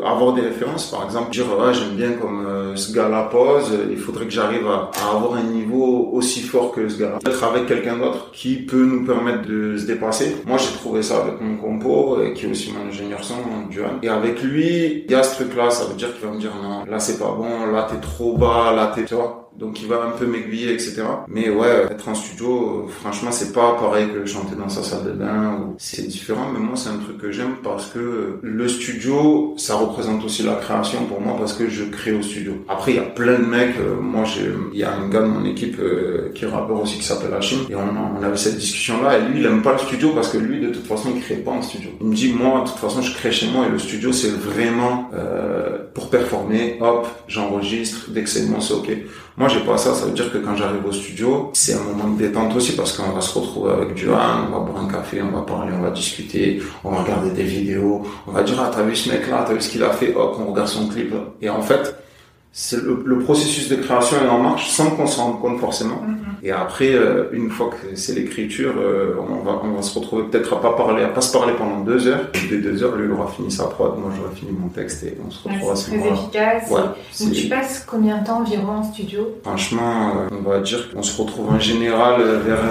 avoir 0.06 0.34
des 0.34 0.42
références, 0.42 0.90
par 0.90 1.04
exemple, 1.04 1.32
dire 1.32 1.46
ouais, 1.46 1.74
j'aime 1.74 1.96
bien 1.96 2.14
comme 2.14 2.46
euh, 2.46 2.76
ce 2.76 2.94
gars-là 2.94 3.24
pose, 3.32 3.72
il 3.90 3.98
faudrait 3.98 4.26
que 4.26 4.32
j'arrive 4.32 4.66
à, 4.68 4.92
avoir 5.14 5.36
un 5.36 5.44
niveau 5.44 6.10
aussi 6.14 6.42
fort 6.42 6.72
que 6.72 6.88
ce 6.88 7.00
gars-là. 7.00 7.20
Être 7.26 7.44
avec 7.44 7.66
quelqu'un 7.66 7.98
d'autre 7.98 8.32
qui 8.32 8.56
peut 8.56 8.86
nous 8.86 9.06
permettre 9.06 9.48
de 9.48 9.78
se 9.78 9.86
dépasser. 9.86 10.38
Moi, 10.46 10.58
j'ai 10.58 10.78
trouvé 10.78 11.02
ça 11.02 11.22
avec 11.22 11.42
mon 11.42 11.58
compo, 11.58 12.22
et 12.22 12.34
qui 12.34 12.46
est 12.46 12.50
aussi 12.50 12.72
mon 12.72 12.90
ingénieur 12.90 13.24
son, 13.24 13.36
Duan. 13.70 14.00
Et 14.02 14.10
avec 14.10 14.42
lui, 14.42 14.89
il 14.90 15.12
y 15.12 15.16
a 15.16 15.24
ce 15.24 15.36
truc-là, 15.36 15.70
ça 15.70 15.86
veut 15.86 15.96
dire 15.96 16.14
qu'il 16.14 16.26
va 16.28 16.34
me 16.34 16.40
dire 16.40 16.54
non, 16.62 16.86
là 16.86 17.00
c'est 17.00 17.18
pas 17.18 17.32
bon, 17.32 17.66
là 17.68 17.88
t'es 17.90 18.00
trop 18.00 18.38
bas, 18.38 18.74
là 18.74 18.92
t'es, 18.94 19.06
tu 19.06 19.16
vois 19.16 19.49
donc 19.60 19.82
il 19.82 19.88
va 19.88 20.04
un 20.04 20.12
peu 20.12 20.26
m'aiguiller, 20.26 20.74
etc. 20.74 21.04
Mais 21.28 21.50
ouais, 21.50 21.88
être 21.92 22.08
en 22.08 22.16
studio, 22.16 22.88
franchement, 23.02 23.32
c'est 23.32 23.52
pas 23.52 23.76
pareil 23.78 24.08
que 24.08 24.26
chanter 24.26 24.56
dans 24.56 24.70
sa 24.70 24.84
salle 24.84 25.04
de 25.04 25.12
bain. 25.12 25.74
C'est 25.78 26.08
différent, 26.08 26.48
mais 26.54 26.60
moi, 26.60 26.78
c'est 26.78 26.90
un 26.90 26.98
truc 26.98 27.18
que 27.18 27.32
j'aime 27.32 27.58
parce 27.62 27.88
que 27.88 28.40
le 28.42 28.68
studio, 28.70 29.54
ça 29.58 29.76
représente 29.76 30.24
aussi 30.24 30.44
la 30.44 30.56
création 30.56 31.06
pour 31.06 31.20
moi 31.20 31.36
parce 31.38 31.52
que 31.52 31.68
je 31.68 31.84
crée 31.84 32.14
au 32.14 32.22
studio. 32.22 32.54
Après, 32.70 32.94
il 32.94 32.96
y 32.96 33.00
a 33.00 33.04
plein 33.04 33.38
de 33.38 33.46
mecs. 33.46 33.76
Euh, 33.78 34.00
moi, 34.00 34.24
il 34.72 34.80
y 34.80 34.84
a 34.84 34.96
un 34.96 35.10
gars 35.10 35.22
de 35.22 35.28
mon 35.28 35.44
équipe 35.44 35.78
euh, 35.80 36.32
qui 36.34 36.46
est 36.46 36.48
rappeur 36.48 36.82
aussi 36.82 36.98
qui 36.98 37.04
s'appelle 37.04 37.34
Hachim 37.34 37.60
et 37.70 37.76
on, 37.76 38.18
on 38.18 38.24
avait 38.24 38.38
cette 38.38 38.58
discussion-là. 38.58 39.18
Et 39.18 39.22
lui, 39.24 39.42
il 39.42 39.46
aime 39.46 39.62
pas 39.62 39.74
le 39.74 39.80
studio 39.80 40.12
parce 40.16 40.30
que 40.30 40.38
lui, 40.38 40.62
de 40.62 40.70
toute 40.70 40.88
façon, 40.88 41.12
il 41.14 41.22
crée 41.22 41.36
pas 41.36 41.52
en 41.52 41.62
studio. 41.62 41.90
Il 42.00 42.08
me 42.08 42.16
dit, 42.16 42.32
moi, 42.32 42.62
de 42.62 42.70
toute 42.70 42.80
façon, 42.80 43.02
je 43.02 43.14
crée 43.14 43.34
chez 43.34 43.48
moi 43.48 43.66
et 43.66 43.70
le 43.70 43.80
studio, 43.80 44.14
c'est 44.14 44.32
vraiment 44.32 45.10
euh, 45.14 45.80
pour 45.94 46.10
performer. 46.10 46.78
Hop, 46.80 47.08
j'enregistre. 47.28 48.10
Dès 48.12 48.24
que 48.24 48.30
c'est 48.30 48.50
bon, 48.50 48.62
c'est 48.62 48.74
ok. 48.74 48.90
Moi, 49.36 49.49
j'ai 49.50 49.62
pas 49.62 49.78
ça. 49.78 49.94
Ça 49.94 50.06
veut 50.06 50.12
dire 50.12 50.32
que 50.32 50.38
quand 50.38 50.56
j'arrive 50.56 50.86
au 50.86 50.92
studio, 50.92 51.52
c'est 51.54 51.74
un 51.74 51.84
moment 51.84 52.14
de 52.14 52.18
détente 52.18 52.56
aussi 52.56 52.76
parce 52.76 52.94
qu'on 52.94 53.12
va 53.12 53.22
se 53.22 53.38
retrouver 53.38 53.72
avec 53.72 53.94
Duan, 53.96 54.48
on 54.48 54.52
va 54.52 54.60
boire 54.60 54.84
un 54.84 54.88
café, 54.88 55.22
on 55.22 55.36
va 55.36 55.42
parler, 55.42 55.74
on 55.78 55.82
va 55.82 55.92
discuter, 55.92 56.62
on 56.84 56.92
va 56.92 57.04
regarder 57.04 57.32
des 57.32 57.44
vidéos, 57.44 58.04
on 58.28 58.32
va 58.32 58.44
dire, 58.44 58.56
ah, 58.60 58.72
t'as 58.74 58.84
vu 58.84 58.96
ce 58.96 59.10
mec-là, 59.10 59.46
t'as 59.48 59.54
vu 59.54 59.62
ce 59.62 59.70
qu'il 59.70 59.84
a 59.84 59.92
fait, 59.92 60.16
hop, 60.16 60.38
on 60.40 60.52
regarde 60.52 60.68
son 60.68 60.88
clip. 60.88 61.14
Et 61.42 61.50
en 61.50 61.62
fait, 61.62 61.96
le, 62.74 63.04
le, 63.06 63.20
processus 63.20 63.70
de 63.70 63.76
création 63.76 64.18
est 64.26 64.28
en 64.28 64.40
marche 64.40 64.70
sans 64.70 64.90
qu'on 64.92 65.06
s'en 65.08 65.26
rende 65.26 65.42
compte 65.42 65.60
forcément. 65.60 66.02
Mm 66.02 66.14
-hmm. 66.16 66.30
Et 66.48 66.52
après, 66.52 66.94
euh, 66.94 67.26
une 67.32 67.50
fois 67.50 67.70
que 67.70 67.96
c'est 67.96 68.16
l'écriture, 68.16 68.74
euh, 68.78 69.16
on, 69.34 69.44
va, 69.46 69.62
on 69.64 69.72
va 69.76 69.82
se 69.82 69.94
retrouver 70.00 70.24
peut-être 70.30 70.54
à 70.58 70.62
pas 70.62 70.74
parler, 70.74 71.04
à 71.04 71.10
pas 71.10 71.22
se 71.22 71.32
parler 71.38 71.54
pendant 71.62 71.82
deux 71.82 72.08
heures. 72.08 72.26
Et 72.36 72.48
dès 72.50 72.58
deux 72.68 72.78
heures, 72.84 72.96
lui, 72.98 73.06
il 73.06 73.12
aura 73.12 73.28
fini 73.28 73.52
sa 73.52 73.66
prod, 73.66 73.92
moi 74.00 74.12
j'aurai 74.16 74.34
fini 74.36 74.52
mon 74.64 74.70
texte 74.70 75.04
et 75.04 75.14
on 75.26 75.30
se 75.30 75.40
retrouve 75.44 75.68
ouais, 75.68 75.72
à 75.72 75.76
ce 75.76 75.92
moment-là. 75.92 76.12
très 76.12 76.20
efficace. 76.22 76.64
Ouais, 76.72 76.88
Donc 77.20 77.32
tu 77.40 77.48
passes 77.56 77.76
combien 77.92 78.16
de 78.20 78.26
temps 78.28 78.40
environ 78.44 78.74
en 78.82 78.86
studio? 78.94 79.20
Franchement, 79.44 79.94
euh, 80.16 80.38
on 80.40 80.44
va 80.50 80.60
dire 80.72 80.82
qu'on 80.92 81.04
se 81.04 81.16
retrouve 81.22 81.48
en 81.58 81.60
général 81.60 82.16
vers 82.50 82.64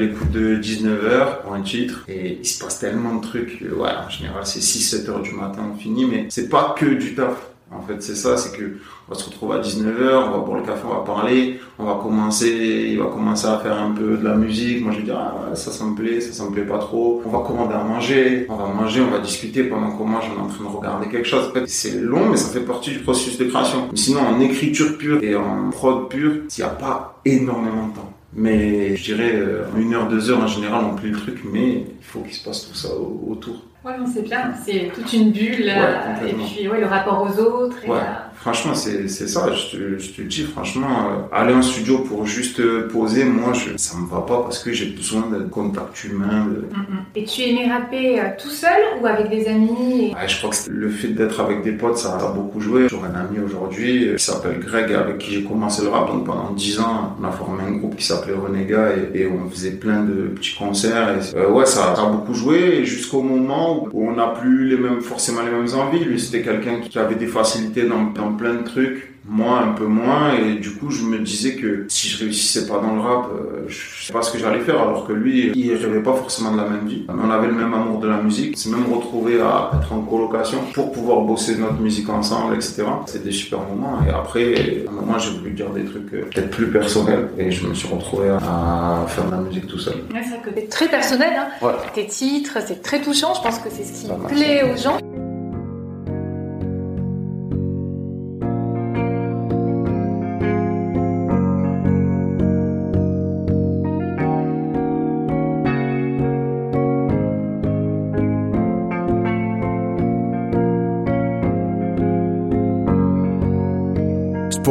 les 0.00 0.08
coups 0.14 0.32
de 0.40 0.46
19 0.56 1.04
heures 1.12 1.32
pour 1.40 1.52
un 1.60 1.62
titre. 1.62 1.96
Et 2.08 2.38
il 2.42 2.48
se 2.54 2.58
passe 2.62 2.76
tellement 2.84 3.14
de 3.18 3.22
trucs. 3.30 3.54
Ouais, 3.82 3.94
en 4.06 4.10
général, 4.16 4.42
c'est 4.44 4.60
6-7 4.60 5.08
heures 5.08 5.22
du 5.30 5.32
matin, 5.42 5.62
on 5.72 5.76
finit. 5.84 6.06
Mais 6.12 6.20
c'est 6.34 6.48
pas 6.56 6.74
que 6.78 6.86
du 7.02 7.14
taf 7.14 7.36
En 7.72 7.82
fait, 7.82 8.00
c'est 8.00 8.14
ça, 8.14 8.36
c'est 8.36 8.56
que 8.56 8.76
on 9.08 9.12
va 9.12 9.18
se 9.18 9.24
retrouver 9.24 9.56
à 9.56 9.60
19h, 9.60 10.28
on 10.28 10.30
va 10.30 10.38
boire 10.38 10.58
le 10.58 10.64
café, 10.64 10.82
on 10.84 10.94
va 10.94 11.04
parler, 11.04 11.58
on 11.80 11.84
va 11.84 11.98
commencer, 12.00 12.88
il 12.90 12.98
va 12.98 13.06
commencer 13.06 13.46
à 13.46 13.58
faire 13.58 13.76
un 13.80 13.90
peu 13.90 14.16
de 14.16 14.24
la 14.24 14.34
musique. 14.34 14.84
Moi, 14.84 14.92
je 14.92 14.98
vais 14.98 15.04
dire, 15.04 15.18
ah, 15.18 15.54
ça, 15.54 15.72
ça 15.72 15.84
me 15.84 15.96
plaît, 15.96 16.20
ça, 16.20 16.32
ça 16.32 16.44
me 16.44 16.52
plaît 16.52 16.64
pas 16.64 16.78
trop. 16.78 17.22
On 17.24 17.28
va 17.28 17.40
commander 17.40 17.74
à 17.74 17.82
manger, 17.82 18.46
on 18.48 18.54
va 18.54 18.68
manger, 18.68 19.00
on 19.00 19.10
va 19.10 19.18
discuter 19.18 19.64
pendant 19.64 19.90
qu'on 19.90 20.04
mange, 20.04 20.24
on 20.32 20.40
est 20.40 20.44
en 20.44 20.46
train 20.46 20.64
de 20.64 20.68
regarder 20.68 21.08
quelque 21.08 21.26
chose. 21.26 21.48
En 21.48 21.52
fait, 21.52 21.68
c'est 21.68 22.00
long, 22.00 22.30
mais 22.30 22.36
ça 22.36 22.52
fait 22.52 22.64
partie 22.64 22.90
du 22.90 23.00
processus 23.00 23.36
de 23.36 23.46
création. 23.46 23.88
Sinon, 23.94 24.20
en 24.20 24.38
écriture 24.40 24.96
pure 24.96 25.22
et 25.22 25.34
en 25.34 25.70
prod 25.70 26.08
pure, 26.08 26.34
il 26.56 26.60
n'y 26.60 26.64
a 26.64 26.68
pas 26.68 27.20
énormément 27.24 27.88
de 27.88 27.94
temps. 27.94 28.12
Mais 28.32 28.94
je 28.96 29.04
dirais, 29.14 29.32
euh, 29.34 29.64
une 29.76 29.94
heure, 29.94 30.08
deux 30.08 30.30
heures 30.30 30.42
en 30.42 30.46
général, 30.46 30.84
on 30.84 30.94
plie 30.94 31.10
le 31.10 31.16
truc, 31.16 31.40
mais 31.50 31.84
il 31.98 32.04
faut 32.04 32.20
qu'il 32.20 32.34
se 32.34 32.44
passe 32.44 32.68
tout 32.68 32.74
ça 32.74 32.90
autour. 32.94 33.56
Ouais, 33.86 33.96
non, 33.98 34.06
c'est 34.12 34.22
bien. 34.22 34.52
C'est 34.64 34.90
toute 34.92 35.12
une 35.12 35.30
bulle. 35.30 35.68
Euh, 35.68 36.26
et 36.26 36.32
puis, 36.32 36.66
ouais, 36.68 36.80
le 36.80 36.86
rapport 36.86 37.22
aux 37.22 37.38
autres. 37.40 37.76
Et, 37.84 37.88
ouais. 37.88 38.00
Franchement, 38.40 38.74
c'est 38.74 39.08
ça. 39.08 39.52
Je 39.52 39.76
te, 39.76 39.98
je 39.98 40.10
te 40.10 40.22
dis, 40.22 40.42
franchement, 40.42 41.10
euh, 41.10 41.36
aller 41.36 41.54
en 41.54 41.62
studio 41.62 41.98
pour 41.98 42.26
juste 42.26 42.62
poser, 42.88 43.24
moi, 43.24 43.52
je, 43.52 43.76
ça 43.76 43.96
me 43.98 44.06
va 44.06 44.20
pas 44.20 44.42
parce 44.42 44.62
que 44.62 44.72
j'ai 44.72 44.86
besoin 44.86 45.28
de 45.30 45.44
contact 45.44 46.04
humain. 46.04 46.46
De... 46.46 46.60
Mm, 46.60 46.80
mm. 46.80 47.04
Et 47.16 47.24
tu 47.24 47.42
aimais 47.42 47.70
rapper 47.70 48.20
euh, 48.20 48.24
tout 48.38 48.50
seul 48.50 49.00
ou 49.00 49.06
avec 49.06 49.30
des 49.30 49.48
amis 49.48 50.12
ouais, 50.14 50.28
Je 50.28 50.38
crois 50.38 50.50
que 50.50 50.70
le 50.70 50.90
fait 50.90 51.08
d'être 51.08 51.40
avec 51.40 51.62
des 51.62 51.72
potes, 51.72 51.98
ça 51.98 52.16
a 52.16 52.32
beaucoup 52.32 52.60
joué. 52.60 52.88
J'ai 52.88 52.96
un 52.96 53.14
ami 53.18 53.38
aujourd'hui 53.44 54.12
qui 54.16 54.22
s'appelle 54.22 54.60
Greg, 54.60 54.92
avec 54.92 55.18
qui 55.18 55.32
j'ai 55.32 55.44
commencé 55.44 55.82
le 55.82 55.88
rap. 55.88 56.08
Donc 56.08 56.26
pendant 56.26 56.52
10 56.52 56.80
ans, 56.80 57.16
on 57.20 57.24
a 57.24 57.30
formé 57.30 57.62
un 57.64 57.72
groupe 57.72 57.96
qui 57.96 58.04
s'appelait 58.04 58.34
Renégat 58.34 58.90
et, 58.96 59.20
et, 59.20 59.26
on 59.26 59.48
faisait 59.48 59.72
plein 59.72 60.02
de 60.02 60.28
petits 60.28 60.54
concerts. 60.54 61.16
Et, 61.16 61.36
euh, 61.36 61.50
ouais, 61.50 61.66
ça, 61.66 61.94
ça, 61.94 62.02
a 62.02 62.06
beaucoup 62.06 62.34
joué 62.34 62.84
jusqu'au 62.84 63.22
moment 63.22 63.88
où 63.92 64.08
on 64.08 64.14
n'a 64.14 64.28
plus 64.28 64.68
les 64.68 64.76
mêmes, 64.76 65.00
forcément 65.00 65.42
les 65.42 65.50
mêmes 65.50 65.74
envies. 65.78 66.04
Lui, 66.04 66.20
c'était 66.20 66.42
quelqu'un 66.42 66.80
qui 66.80 66.98
avait 66.98 67.14
des 67.14 67.26
facilités 67.26 67.84
dans, 67.84 68.04
dans 68.04 68.25
plein 68.32 68.54
de 68.54 68.62
trucs 68.62 69.16
moi 69.28 69.60
un 69.60 69.72
peu 69.72 69.86
moins 69.86 70.34
et 70.34 70.54
du 70.54 70.72
coup 70.74 70.90
je 70.90 71.02
me 71.02 71.18
disais 71.18 71.56
que 71.56 71.86
si 71.88 72.08
je 72.08 72.24
réussissais 72.24 72.66
pas 72.68 72.78
dans 72.78 72.94
le 72.94 73.00
rap 73.00 73.26
euh, 73.32 73.64
je 73.66 74.06
sais 74.06 74.12
pas 74.12 74.22
ce 74.22 74.30
que 74.30 74.38
j'allais 74.38 74.60
faire 74.60 74.80
alors 74.80 75.06
que 75.06 75.12
lui 75.12 75.52
il 75.54 75.74
rêvait 75.74 76.02
pas 76.02 76.14
forcément 76.14 76.52
de 76.52 76.58
la 76.58 76.68
même 76.68 76.86
vie. 76.86 77.04
On 77.08 77.30
avait 77.30 77.48
le 77.48 77.54
même 77.54 77.74
amour 77.74 77.98
de 77.98 78.08
la 78.08 78.18
musique 78.18 78.56
c'est 78.56 78.70
même 78.70 78.86
retrouvé 78.92 79.40
à 79.40 79.72
être 79.76 79.92
en 79.92 80.00
colocation 80.02 80.58
pour 80.72 80.92
pouvoir 80.92 81.22
bosser 81.22 81.56
notre 81.56 81.80
musique 81.80 82.08
ensemble 82.08 82.54
etc 82.54 82.84
c'était 83.06 83.24
des 83.24 83.32
super 83.32 83.60
moments 83.60 83.98
et 84.06 84.10
après 84.10 84.84
à 84.86 84.90
un 84.90 84.94
moment 84.94 85.18
j'ai 85.18 85.30
voulu 85.30 85.50
dire 85.50 85.70
des 85.70 85.84
trucs 85.84 86.12
euh, 86.14 86.28
peut-être 86.32 86.50
plus 86.50 86.70
personnels 86.70 87.28
et 87.36 87.50
je 87.50 87.66
me 87.66 87.74
suis 87.74 87.88
retrouvé 87.88 88.28
à 88.28 89.04
faire 89.08 89.26
de 89.26 89.30
la 89.32 89.38
musique 89.38 89.66
tout 89.66 89.78
seul. 89.78 89.94
Ouais, 90.14 90.22
c'est 90.22 90.68
très 90.68 90.88
personnel 90.88 91.32
hein. 91.36 91.48
ouais. 91.62 91.72
tes 91.94 92.06
titres 92.06 92.58
c'est 92.64 92.80
très 92.80 93.00
touchant 93.00 93.34
je 93.34 93.42
pense 93.42 93.58
que 93.58 93.70
c'est 93.70 93.84
ce 93.84 94.02
qui 94.02 94.08
plaît 94.28 94.62
aux 94.62 94.76
gens 94.76 94.98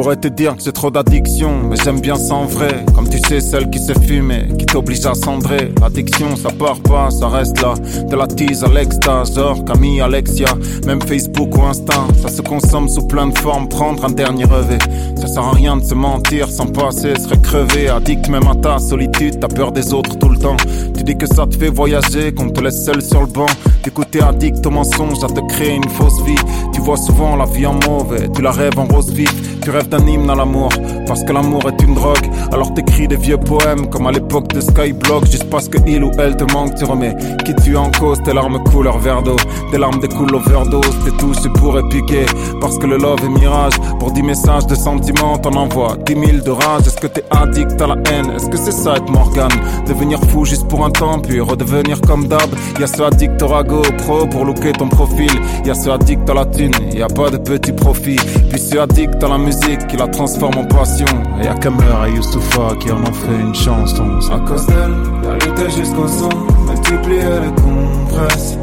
pourrais 0.06 0.14
te 0.14 0.28
dire 0.28 0.54
que 0.54 0.62
c'est 0.62 0.70
trop 0.70 0.92
d'addiction, 0.92 1.64
mais 1.68 1.74
j'aime 1.82 2.00
bien 2.00 2.14
ça 2.14 2.36
en 2.36 2.44
vrai. 2.44 2.84
Comme 2.94 3.08
tu 3.08 3.18
sais, 3.18 3.40
celle 3.40 3.68
qui 3.70 3.80
se 3.80 3.92
fume 3.92 4.32
qui 4.56 4.64
t'oblige 4.64 5.04
à 5.04 5.14
cendrer. 5.14 5.72
L'addiction, 5.80 6.36
ça 6.36 6.50
part 6.50 6.78
pas, 6.78 7.10
ça 7.10 7.26
reste 7.26 7.60
là. 7.60 7.74
De 8.08 8.14
la 8.14 8.28
tease 8.28 8.62
à 8.62 8.68
l'extase, 8.68 9.34
genre 9.34 9.64
Camille, 9.64 10.00
Alexia, 10.00 10.46
même 10.86 11.02
Facebook 11.02 11.58
ou 11.58 11.62
Insta. 11.62 12.04
Ça 12.22 12.28
se 12.28 12.40
consomme 12.40 12.88
sous 12.88 13.04
plein 13.08 13.26
de 13.26 13.36
formes, 13.36 13.68
prendre 13.68 14.04
un 14.04 14.12
dernier 14.12 14.44
revêt. 14.44 14.78
Ça 15.16 15.26
sert 15.26 15.42
à 15.42 15.50
rien 15.50 15.76
de 15.76 15.82
se 15.82 15.94
mentir, 15.94 16.48
sans 16.50 16.66
passer, 16.66 17.18
serait 17.18 17.40
crevé. 17.42 17.88
Addict 17.88 18.28
même 18.28 18.46
à 18.46 18.54
ta 18.54 18.78
solitude, 18.78 19.40
t'as 19.40 19.48
peur 19.48 19.72
des 19.72 19.92
autres 19.92 20.16
tout 20.18 20.28
le 20.28 20.38
temps. 20.38 20.56
Tu 20.96 21.02
dis 21.02 21.16
que 21.16 21.26
ça 21.26 21.48
te 21.48 21.56
fait 21.56 21.70
voyager, 21.70 22.32
qu'on 22.32 22.50
te 22.50 22.60
laisse 22.60 22.84
seul 22.84 23.02
sur 23.02 23.22
le 23.22 23.26
banc. 23.26 23.46
D'écouter 23.82 24.20
addict 24.20 24.64
au 24.66 24.70
mensonge, 24.70 25.24
à 25.24 25.26
te 25.26 25.40
créer 25.48 25.74
une 25.74 25.88
fausse 25.88 26.22
vie. 26.24 26.36
Tu 26.72 26.80
vois 26.80 26.96
souvent 26.96 27.34
la 27.34 27.44
vie 27.46 27.66
en 27.66 27.74
mauvais, 27.88 28.28
tu 28.32 28.40
la 28.40 28.52
rêves 28.52 28.78
en 28.78 28.84
rose 28.84 29.10
vif. 29.10 29.34
Tu 29.62 29.70
rêves 29.70 29.88
hymne 29.98 30.30
à 30.30 30.34
l'amour, 30.34 30.68
parce 31.06 31.24
que 31.24 31.32
l'amour 31.32 31.62
est 31.68 31.82
une 31.82 31.94
drogue. 31.94 32.30
Alors 32.52 32.74
t'écris 32.74 33.08
des 33.08 33.16
vieux 33.16 33.38
poèmes, 33.38 33.88
comme 33.88 34.06
à 34.06 34.12
l'époque 34.12 34.48
de 34.48 34.60
Skyblock, 34.60 35.26
juste 35.26 35.48
parce 35.50 35.68
que 35.68 35.78
il 35.86 36.02
ou 36.02 36.10
elle 36.18 36.36
te 36.36 36.44
manque, 36.52 36.74
tu 36.74 36.84
remets 36.84 37.14
qui 37.44 37.54
tu 37.54 37.76
en 37.76 37.90
cause, 37.90 38.22
tes 38.24 38.32
larmes 38.32 38.62
couleur 38.64 38.98
verre 38.98 39.22
d'eau, 39.22 39.36
des 39.70 39.78
larmes 39.78 40.00
découlent 40.00 40.34
overdose, 40.34 40.96
t'es 41.04 41.10
touché 41.12 41.48
pour 41.54 41.78
épiquer, 41.78 42.26
parce 42.60 42.78
que 42.78 42.86
le 42.86 42.96
love 42.96 43.20
est 43.24 43.28
mirage, 43.28 43.74
pour 43.98 44.10
10 44.10 44.22
messages 44.22 44.66
de 44.66 44.74
sentiments, 44.74 45.38
t'en 45.38 45.54
envoies 45.54 45.96
10 46.06 46.14
000 46.14 46.26
de 46.44 46.50
rage, 46.50 46.86
est-ce 46.86 46.96
que 46.96 47.06
t'es 47.06 47.24
addict 47.30 47.80
à 47.80 47.86
la 47.86 47.96
haine, 48.10 48.30
est-ce 48.34 48.48
que 48.48 48.56
c'est 48.56 48.72
ça 48.72 48.96
être 48.96 49.10
Morgan, 49.10 49.50
devenir 49.86 50.20
fou 50.30 50.44
juste 50.44 50.66
pour 50.68 50.84
un 50.84 50.90
temps, 50.90 51.18
puis 51.20 51.40
redevenir 51.40 52.00
comme 52.00 52.26
d'hab, 52.26 52.50
y'a 52.80 52.86
ce 52.86 53.02
addict 53.02 53.40
au 53.42 53.48
rago, 53.48 53.82
pro 53.98 54.26
pour 54.26 54.44
looker 54.44 54.72
ton 54.72 54.88
profil, 54.88 55.30
y'a 55.64 55.74
ce 55.74 55.90
addict 55.90 56.28
à 56.28 56.34
la 56.34 56.46
thune, 56.46 56.72
y 56.92 57.02
a 57.02 57.08
pas 57.08 57.30
de 57.30 57.36
petit 57.36 57.72
profit, 57.72 58.16
puis 58.50 58.58
ce 58.58 58.78
addict 58.78 59.22
à 59.22 59.28
la 59.28 59.38
musique 59.38 59.86
qui 59.86 59.96
la 59.96 60.08
transforme 60.08 60.58
en 60.58 60.64
Et 60.98 61.44
y'a 61.44 61.54
Kamer 61.54 62.06
et 62.06 62.16
Youssoufa 62.16 62.74
qui 62.80 62.90
en 62.90 63.00
ont 63.00 63.12
fait 63.12 63.40
une 63.40 63.54
chanson. 63.54 64.18
À 64.32 64.38
cause 64.48 64.66
d'elle, 64.66 64.94
t'as 65.22 65.34
lutté 65.34 65.70
jusqu'au 65.70 66.08
son, 66.08 66.30
multiplier 66.66 67.40
les 67.42 67.62
compresses. 67.62 68.56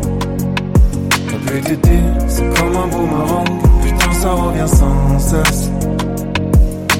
T'as 1.10 1.52
pu 1.52 1.62
t'aider, 1.62 2.00
c'est 2.28 2.60
comme 2.60 2.76
un 2.76 2.88
boomerang, 2.88 3.48
putain 3.84 4.12
ça 4.14 4.32
revient 4.32 4.68
sans 4.68 5.20
cesse. 5.20 5.70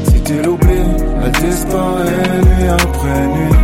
Si 0.08 0.22
tu 0.24 0.42
l'oublies, 0.44 0.94
elle 1.24 1.32
disparaît 1.32 2.42
nuit 2.44 2.70
après 2.70 3.28
nuit. 3.28 3.58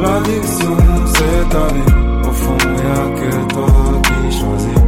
L'addiction, 0.00 0.76
c'est 1.06 1.48
ta 1.50 1.66
vie, 1.74 2.26
au 2.26 2.32
fond 2.32 2.56
y'a 2.58 3.20
que 3.20 3.52
toi 3.52 3.66
qui 4.02 4.38
choisis 4.38 4.79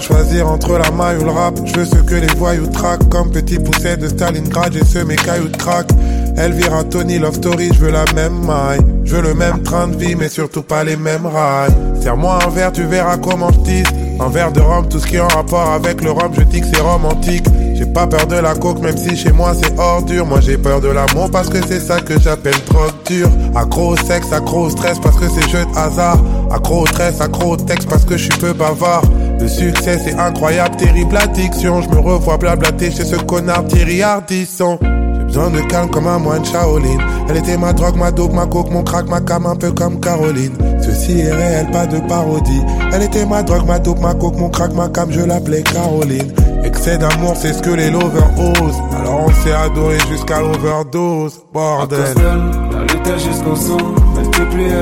choisir 0.00 0.48
entre 0.48 0.78
la 0.78 0.90
maille 0.90 1.18
ou 1.18 1.24
le 1.24 1.30
rap. 1.30 1.54
Je 1.64 1.74
veux 1.76 1.84
ce 1.84 1.96
que 1.96 2.14
les 2.14 2.32
voyous 2.36 2.66
traquent. 2.66 3.08
Comme 3.08 3.30
petit 3.30 3.58
pousset 3.58 3.96
de 3.96 4.08
Stalingrad, 4.08 4.72
j'ai 4.72 4.84
ce 4.84 4.98
mes 4.98 5.16
cailloux 5.16 5.50
crack. 5.56 5.88
Elvira, 6.36 6.84
Tony, 6.84 7.18
Love 7.18 7.36
Story, 7.36 7.70
je 7.72 7.80
veux 7.80 7.90
la 7.90 8.04
même 8.14 8.44
maille. 8.44 8.80
Je 9.04 9.16
veux 9.16 9.22
le 9.22 9.34
même 9.34 9.62
train 9.62 9.88
de 9.88 9.96
vie, 9.96 10.14
mais 10.14 10.28
surtout 10.28 10.62
pas 10.62 10.84
les 10.84 10.96
mêmes 10.96 11.26
rails. 11.26 11.74
Serre-moi 12.02 12.38
un 12.44 12.50
verre, 12.50 12.72
tu 12.72 12.82
verras 12.82 13.16
comment 13.16 13.50
je 13.52 13.70
tisse. 13.70 13.88
Un 14.18 14.28
verre 14.28 14.52
de 14.52 14.60
rhum, 14.60 14.88
tout 14.88 14.98
ce 14.98 15.06
qui 15.06 15.16
est 15.16 15.20
en 15.20 15.28
rapport 15.28 15.70
avec 15.70 16.02
le 16.02 16.10
rhum, 16.10 16.32
je 16.36 16.42
dis 16.42 16.60
que 16.60 16.66
c'est 16.72 16.80
romantique. 16.80 17.44
J'ai 17.74 17.84
pas 17.84 18.06
peur 18.06 18.26
de 18.26 18.36
la 18.36 18.54
coke, 18.54 18.80
même 18.80 18.96
si 18.96 19.14
chez 19.16 19.32
moi 19.32 19.52
c'est 19.54 19.78
ordure. 19.78 20.24
Moi 20.24 20.40
j'ai 20.40 20.56
peur 20.56 20.80
de 20.80 20.88
l'amour 20.88 21.30
parce 21.30 21.50
que 21.50 21.58
c'est 21.66 21.80
ça 21.80 22.00
que 22.00 22.18
j'appelle 22.18 22.54
drogue 22.66 22.92
dure. 23.04 23.28
Accro 23.54 23.92
au 23.92 23.96
sexe, 23.96 24.32
accro 24.32 24.66
au 24.66 24.70
stress 24.70 24.98
parce 24.98 25.16
que 25.16 25.26
c'est 25.28 25.46
jeu 25.50 25.64
de 25.64 25.78
hasard. 25.78 26.18
Accro 26.50 26.82
au 26.82 26.86
stress, 26.86 27.20
accro 27.20 27.52
au 27.52 27.56
texte 27.58 27.88
parce 27.88 28.06
que 28.06 28.16
je 28.16 28.24
suis 28.24 28.40
peu 28.40 28.54
bavard. 28.54 29.02
Le 29.40 29.48
succès 29.48 29.98
c'est 30.04 30.14
incroyable, 30.14 30.76
terrible 30.76 31.16
addiction. 31.16 31.82
Je 31.82 31.88
me 31.88 31.98
revois 31.98 32.36
blablater 32.36 32.90
chez 32.90 33.04
ce 33.04 33.16
connard 33.16 33.66
Thierry 33.66 34.02
Ardisson. 34.02 34.78
J'ai 34.82 35.24
besoin 35.24 35.50
de 35.50 35.60
calme 35.60 35.90
comme 35.90 36.06
un 36.06 36.18
moine 36.18 36.44
Shaolin. 36.44 36.98
Elle 37.28 37.38
était 37.38 37.56
ma 37.56 37.72
drogue, 37.72 37.96
ma 37.96 38.10
dope, 38.10 38.32
ma 38.32 38.46
coke, 38.46 38.70
mon 38.70 38.82
crack, 38.82 39.08
ma 39.08 39.20
cam, 39.20 39.46
un 39.46 39.56
peu 39.56 39.72
comme 39.72 40.00
Caroline. 40.00 40.52
Ceci 40.80 41.20
est 41.20 41.32
réel, 41.32 41.70
pas 41.72 41.86
de 41.86 41.98
parodie. 42.00 42.62
Elle 42.92 43.02
était 43.02 43.26
ma 43.26 43.42
drogue, 43.42 43.66
ma 43.66 43.78
dope, 43.78 44.00
ma 44.00 44.14
coke, 44.14 44.38
mon 44.38 44.48
crack, 44.48 44.72
ma 44.72 44.88
cam, 44.88 45.10
je 45.10 45.20
l'appelais 45.20 45.62
Caroline. 45.62 46.32
Excès 46.64 46.98
d'amour, 46.98 47.34
c'est 47.36 47.52
ce 47.52 47.62
que 47.62 47.70
les 47.70 47.90
lovers 47.90 48.30
osent. 48.38 48.80
Alors 48.98 49.26
on 49.26 49.44
s'est 49.44 49.52
adoré 49.52 49.98
jusqu'à 50.10 50.40
l'overdose, 50.40 51.44
bordel. 51.52 52.00
À 52.00 52.80
lutte 52.82 53.18
jusqu'au 53.18 53.54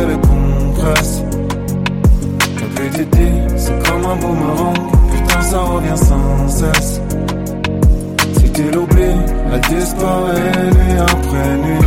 les 0.06 0.16
compresses. 0.28 1.22
T'as 2.56 2.82
pu 2.82 2.90
t'aider, 2.90 3.04
c'est 3.04 3.10
comme 3.10 3.43
un 4.14 4.20
boomerang, 4.20 4.74
putain 5.10 5.42
ça 5.42 5.58
revient 5.60 5.96
sans 5.96 6.48
cesse. 6.48 7.00
Si 8.38 8.52
tu 8.52 8.70
l'oublies, 8.70 9.20
elle 9.52 9.60
disparaît 9.60 10.70
nuit 10.76 10.98
après 11.00 11.56
nuit. 11.64 11.86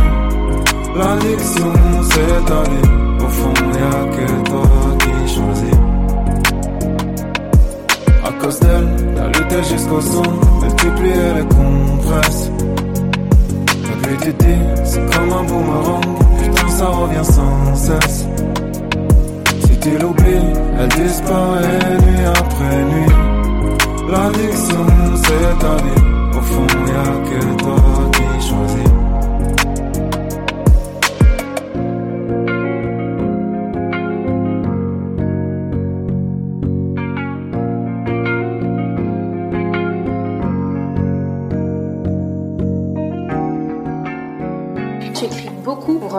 L'addiction, 0.96 1.72
c'est 2.10 2.44
ta 2.46 2.62
vie, 2.70 3.24
au 3.24 3.28
fond 3.28 3.54
y'a 3.78 4.16
que 4.16 4.48
toi 4.48 4.68
qui 5.00 5.34
choisis. 5.34 5.78
À 8.24 8.32
cause 8.40 8.60
d'elle, 8.60 8.88
la 9.16 9.26
lutte 9.28 9.68
jusqu'au 9.70 10.00
son, 10.00 10.22
multiplier 10.62 11.28
les 11.36 11.46
compresses. 11.56 12.50
T'as 13.66 14.08
pu 14.08 14.16
t'aider, 14.16 14.58
c'est 14.84 15.04
comme 15.12 15.32
un 15.32 15.44
boomerang, 15.44 16.04
putain 16.42 16.68
ça 16.68 16.86
revient 16.86 17.24
sans 17.24 17.74
cesse. 17.74 18.26
Tu 19.88 19.96
l'oublies, 19.96 20.52
elle 20.78 20.88
disparaît 20.88 21.96
nuit 22.02 22.24
après 22.26 22.84
nuit. 22.92 23.14
L'addiction, 24.10 24.86
c'est 25.16 25.58
ta 25.60 25.76
vie, 25.82 26.02
au 26.36 26.42
fond 26.42 26.66
y'a 26.88 27.10
que 27.28 27.40
toi 27.62 27.77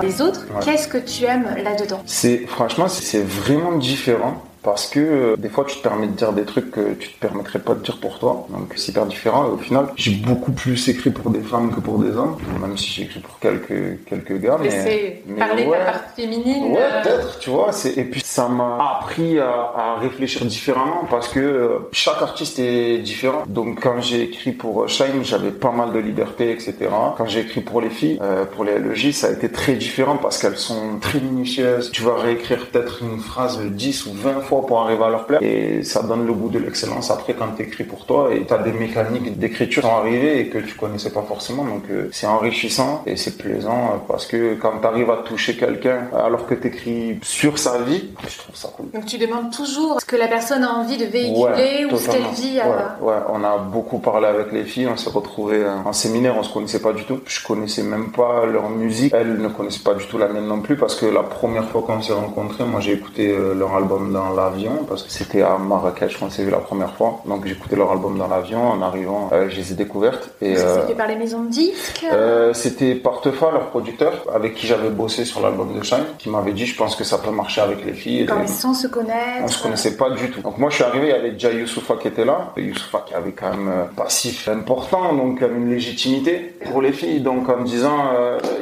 les 0.02 0.22
autres. 0.22 0.46
Qu'est-ce 0.64 0.88
que 0.88 0.98
tu 0.98 1.26
aimes 1.26 1.48
là-dedans? 1.64 2.02
C'est 2.06 2.46
franchement, 2.48 2.88
c'est 2.88 3.24
vraiment 3.24 3.78
différent 3.78 4.42
parce 4.64 4.88
que 4.88 5.00
euh, 5.00 5.36
des 5.38 5.50
fois 5.50 5.66
tu 5.66 5.78
te 5.78 5.84
permets 5.84 6.08
de 6.08 6.14
dire 6.14 6.34
des 6.34 6.44
trucs 6.44 6.72
que 6.72 6.94
tu 6.94 7.10
te 7.10 7.20
permettrais 7.20 7.60
pas 7.60 7.76
de 7.76 7.82
dire 7.82 8.00
pour 8.00 8.20
toi. 8.20 8.48
Donc 8.50 8.74
c'est 8.76 8.92
hyper 8.92 9.06
différent. 9.06 9.48
Et 9.48 9.52
au 9.52 9.58
final 9.58 9.88
j'ai 9.96 10.12
beaucoup 10.12 10.52
plus 10.52 10.90
écrit 10.90 11.12
pour 11.12 11.32
des 11.32 11.42
femmes 11.42 11.74
que 11.74 11.80
pour 11.80 12.00
des 12.00 12.12
hommes. 12.16 12.38
Même 12.62 12.78
si 12.78 12.92
j'ai 12.92 13.04
écrit 13.04 13.20
pour 13.20 13.40
quelques 13.40 14.06
quelques 14.06 14.40
gars 14.40 14.58
mais, 14.62 14.70
c'est 14.70 15.24
parler 15.38 15.66
de 15.66 15.72
la 15.72 15.86
partie 15.86 16.22
féminine 16.22 16.72
ouais 16.72 16.80
euh, 16.80 17.04
peut-être 17.04 17.40
tu 17.40 17.50
vois 17.50 17.72
et 17.96 18.04
puis 18.04 18.22
ça 18.24 18.48
m'a 18.48 19.00
appris 19.00 19.40
à, 19.40 19.96
réfléchir 20.00 20.46
différemment 20.46 21.06
parce 21.10 21.28
que 21.28 21.40
euh, 21.40 21.90
chaque 21.92 22.22
artiste 22.22 22.60
est 22.60 23.00
différent. 23.00 23.44
Donc 23.48 23.82
quand 23.82 24.02
j'ai 24.02 24.24
écrit 24.24 24.52
pour 24.52 24.88
Shine 24.90 25.24
j'avais 25.24 25.52
pas 25.52 25.72
mal 25.72 25.94
de 25.94 26.00
liberté 26.00 26.52
etc 26.52 26.76
quand 27.18 27.26
j'ai 27.26 27.42
écrit 27.42 27.62
pour 27.62 27.82
les 27.82 27.90
filles 27.90 28.20
pour 28.56 28.64
les 28.64 28.78
LEJ 28.80 29.12
ça 29.12 29.28
a 29.28 29.32
été 29.32 29.50
très 29.50 29.74
différent 29.74 30.18
parce 30.18 30.38
qu'elles 30.38 30.58
sont 30.58 31.00
très 31.00 31.20
minutieuses. 31.20 31.92
Tu 31.92 32.04
vas 32.04 32.16
réécrire 32.16 32.68
peut-être 32.68 33.02
une 33.02 33.20
phrase 33.20 33.60
10 33.60 34.06
ou 34.08 34.14
20 34.14 34.42
pour 34.50 34.80
arriver 34.82 35.04
à 35.04 35.10
leur 35.10 35.26
plaire. 35.26 35.40
Et 35.42 35.84
ça 35.84 36.02
donne 36.04 36.26
le 36.26 36.34
goût 36.34 36.50
de 36.50 36.60
l'excellence 36.60 37.12
après 37.12 37.34
quand 37.34 37.52
tu 37.56 37.64
écris 37.64 37.84
pour 37.84 38.06
toi 38.06 38.30
et 38.34 38.46
tu 38.46 38.54
as 38.54 38.58
des 38.58 38.72
mécaniques 38.72 39.38
d'écriture 39.38 39.84
qui 39.84 39.88
sont 39.88 39.96
arrivées 39.96 40.40
et 40.40 40.50
que 40.50 40.60
tu 40.60 40.76
connaissais 40.76 41.12
pas 41.12 41.22
forcément. 41.22 41.64
Donc 41.64 41.84
euh, 41.90 42.10
c'est 42.12 42.28
enrichissant 42.28 43.04
et 43.06 43.16
c'est 43.16 43.38
plaisant 43.38 43.94
euh, 43.94 43.98
parce 44.08 44.26
que 44.26 44.56
quand 44.56 44.74
tu 44.82 44.88
arrives 44.88 45.12
à 45.12 45.18
toucher 45.18 45.56
quelqu'un 45.56 46.08
alors 46.14 46.46
que 46.48 46.56
tu 46.56 46.68
écris 46.68 47.20
sur 47.22 47.58
sa 47.58 47.80
vie, 47.80 48.10
je 48.28 48.38
trouve 48.38 48.56
ça 48.56 48.70
cool. 48.76 48.88
Donc 48.94 49.06
tu 49.06 49.18
demandes 49.18 49.52
toujours 49.52 50.00
ce 50.02 50.06
que 50.06 50.16
la 50.16 50.28
personne 50.28 50.64
a 50.64 50.74
envie 50.74 50.98
de 50.98 51.06
véhiculer 51.06 51.86
ou 51.92 51.98
ce 51.98 52.10
qu'elle 52.10 52.30
vit. 52.34 52.60
Ouais, 53.02 53.14
on 53.30 53.44
a 53.44 53.58
beaucoup 53.58 54.00
parlé 54.00 54.28
avec 54.28 54.52
les 54.52 54.64
filles, 54.64 54.88
on 54.88 54.98
s'est 54.98 55.10
retrouvés 55.10 55.64
en 55.86 55.94
séminaire, 55.94 56.36
on 56.38 56.44
se 56.44 56.54
connaissait 56.54 56.82
pas 56.82 56.94
du 56.94 57.04
tout. 57.06 57.20
Je 57.26 57.46
connaissais 57.46 57.84
même 57.84 58.12
pas 58.12 58.46
leur 58.46 58.70
musique, 58.70 59.14
elles 59.14 59.38
ne 59.38 59.48
connaissaient 59.48 59.84
pas 59.84 59.94
du 59.94 60.06
tout 60.08 60.18
la 60.18 60.28
mienne 60.28 60.48
non 60.48 60.62
plus 60.62 60.76
parce 60.76 60.96
que 60.96 61.06
la 61.06 61.24
première 61.24 61.66
fois 61.70 61.82
qu'on 61.82 62.02
s'est 62.02 62.14
rencontrés, 62.14 62.66
moi 62.66 62.80
j'ai 62.80 62.94
écouté 62.94 63.32
euh, 63.32 63.54
leur 63.54 63.76
album 63.76 64.12
dans 64.12 64.30
l'avion 64.40 64.86
parce 64.88 65.04
que 65.04 65.12
c'était 65.12 65.42
à 65.42 65.58
Marrakech 65.58 66.18
qu'on 66.18 66.30
s'est 66.30 66.44
vu 66.44 66.52
la 66.52 66.58
première 66.70 66.94
fois. 66.96 67.22
Donc 67.26 67.46
j'écoutais 67.46 67.76
leur 67.76 67.92
album 67.92 68.18
dans 68.18 68.28
l'avion. 68.28 68.62
En 68.70 68.82
arrivant, 68.82 69.30
euh, 69.32 69.50
je 69.50 69.56
les 69.58 69.72
ai 69.72 69.76
découvertes. 69.76 70.30
Et 70.42 70.58
euh, 70.58 70.82
c'était 70.82 70.96
par 70.96 71.08
les 71.08 71.16
maisons 71.16 71.44
de 71.44 71.50
disques? 71.50 72.06
Euh, 72.12 72.54
c'était 72.54 72.96
Portefa, 72.96 73.52
leur 73.52 73.68
producteur, 73.70 74.14
avec 74.34 74.56
qui 74.56 74.68
j'avais 74.68 74.90
bossé 74.90 75.26
sur 75.26 75.42
l'album 75.42 75.78
de 75.78 75.84
Shine, 75.84 76.06
qui 76.18 76.30
m'avait 76.30 76.54
dit 76.54 76.66
je 76.66 76.76
pense 76.76 76.96
que 76.96 77.04
ça 77.04 77.18
peut 77.18 77.32
marcher 77.32 77.62
avec 77.62 77.86
les 77.86 77.94
filles. 77.94 78.26
Quand 78.26 78.48
sans 78.48 78.74
se 78.74 78.88
connaître. 78.88 79.44
On 79.44 79.48
se 79.48 79.62
connaissait 79.62 79.96
pas 79.98 80.10
du 80.12 80.32
tout. 80.32 80.42
Donc 80.42 80.58
moi 80.58 80.70
je 80.70 80.76
suis 80.76 80.84
arrivé, 80.84 81.08
il 81.08 81.12
y 81.12 81.14
avait 81.14 81.32
déjà 81.32 81.52
Youssoufa 81.52 81.96
qui 82.02 82.08
était 82.08 82.26
là. 82.26 82.54
Youssoufa 82.58 83.04
qui 83.08 83.14
avait 83.14 83.32
quand 83.32 83.52
même 83.52 83.72
passif 83.96 84.48
important, 84.48 85.14
donc 85.14 85.42
une 85.42 85.70
légitimité 85.70 86.56
pour 86.66 86.82
les 86.82 86.92
filles. 86.92 87.22
Donc 87.22 87.50
en 87.50 87.58
me 87.58 87.66
disant 87.66 87.98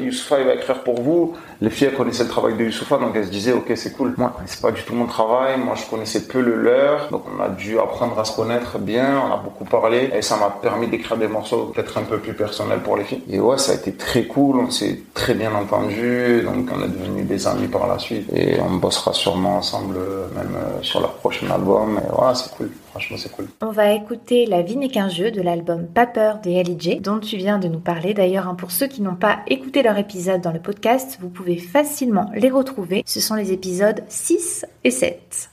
Youssoufa 0.02 0.40
il 0.42 0.48
va 0.48 0.54
écrire 0.56 0.84
pour 0.84 1.02
vous. 1.02 1.34
Les 1.62 1.70
filles 1.70 1.88
elles 1.90 1.98
connaissaient 1.98 2.24
le 2.24 2.30
travail 2.30 2.56
de 2.56 2.64
Youssoufa, 2.66 2.98
donc 2.98 3.16
elles 3.16 3.26
se 3.26 3.32
disaient 3.32 3.54
ok 3.54 3.72
c'est 3.76 3.94
cool. 3.96 4.14
Moi 4.18 4.34
c'est 4.46 4.62
pas 4.62 4.72
du 4.72 4.84
tout 4.84 4.94
mon 4.94 5.06
travail 5.06 5.58
moi, 5.68 5.76
je 5.76 5.86
connaissais 5.90 6.28
peu 6.28 6.42
le 6.42 6.56
leur. 6.56 7.10
Donc, 7.10 7.24
on 7.28 7.42
a 7.44 7.50
dû 7.50 7.78
apprendre 7.78 8.18
à 8.18 8.26
se 8.26 8.36
connaître 8.36 8.80
bien. 8.80 9.22
On 9.22 9.34
a 9.34 9.38
beaucoup 9.38 9.66
parlé. 9.66 10.10
Et 10.16 10.22
ça 10.22 10.38
m'a 10.38 10.50
permis 10.50 10.88
d'écrire 10.88 11.18
des 11.18 11.28
morceaux 11.28 11.72
peut-être 11.74 11.98
un 11.98 12.04
peu 12.04 12.18
plus 12.20 12.34
personnels 12.34 12.80
pour 12.80 12.96
les 12.96 13.04
filles. 13.04 13.24
Et 13.30 13.40
ouais, 13.40 13.58
ça 13.58 13.74
a 13.74 13.76
été 13.76 13.94
très 13.94 14.24
cool. 14.24 14.58
On 14.58 14.72
s'est 14.72 15.02
très 15.14 15.34
bien 15.34 15.54
entendu. 15.54 16.42
Donc, 16.44 16.70
on 16.74 16.84
est 16.84 16.88
devenus 16.88 17.26
des 17.26 17.48
amis 17.48 17.68
par 17.68 17.86
la 17.88 18.00
suite. 18.00 18.32
Et 18.34 18.60
on 18.62 18.76
bossera 18.78 19.12
sûrement 19.12 19.58
ensemble, 19.58 19.98
même 20.36 20.56
euh, 20.56 20.82
sur 20.82 21.02
leur 21.02 21.14
prochain 21.16 21.50
album. 21.52 22.00
Et 22.02 22.10
voilà, 22.12 22.34
c'est 22.34 22.50
cool. 22.56 22.72
Franchement, 22.92 23.18
c'est 23.20 23.32
cool. 23.32 23.48
On 23.62 23.72
va 23.72 23.94
écouter 23.94 24.46
La 24.46 24.62
vie 24.62 24.78
n'est 24.78 24.90
qu'un 24.90 25.10
jeu 25.10 25.32
de 25.32 25.42
l'album 25.42 25.86
Pas 25.86 26.08
peur 26.08 26.40
des 26.40 26.64
LJ, 26.64 27.02
dont 27.02 27.20
tu 27.20 27.38
viens 27.38 27.60
de 27.60 27.68
nous 27.68 27.80
parler. 27.80 28.14
D'ailleurs, 28.14 28.48
hein, 28.48 28.56
pour 28.56 28.72
ceux 28.72 28.88
qui 28.88 29.02
n'ont 29.02 29.16
pas 29.16 29.40
écouté 29.48 29.84
leur 29.84 29.98
épisode 29.98 30.42
dans 30.42 30.52
le 30.52 30.60
podcast, 30.60 31.18
vous 31.22 31.30
pouvez 31.30 31.58
facilement 31.58 32.32
les 32.34 32.50
retrouver. 32.50 33.04
Ce 33.06 33.20
sont 33.20 33.36
les 33.36 33.52
épisodes 33.52 34.04
6 34.08 34.66
et 34.84 34.92
7. 34.92 35.50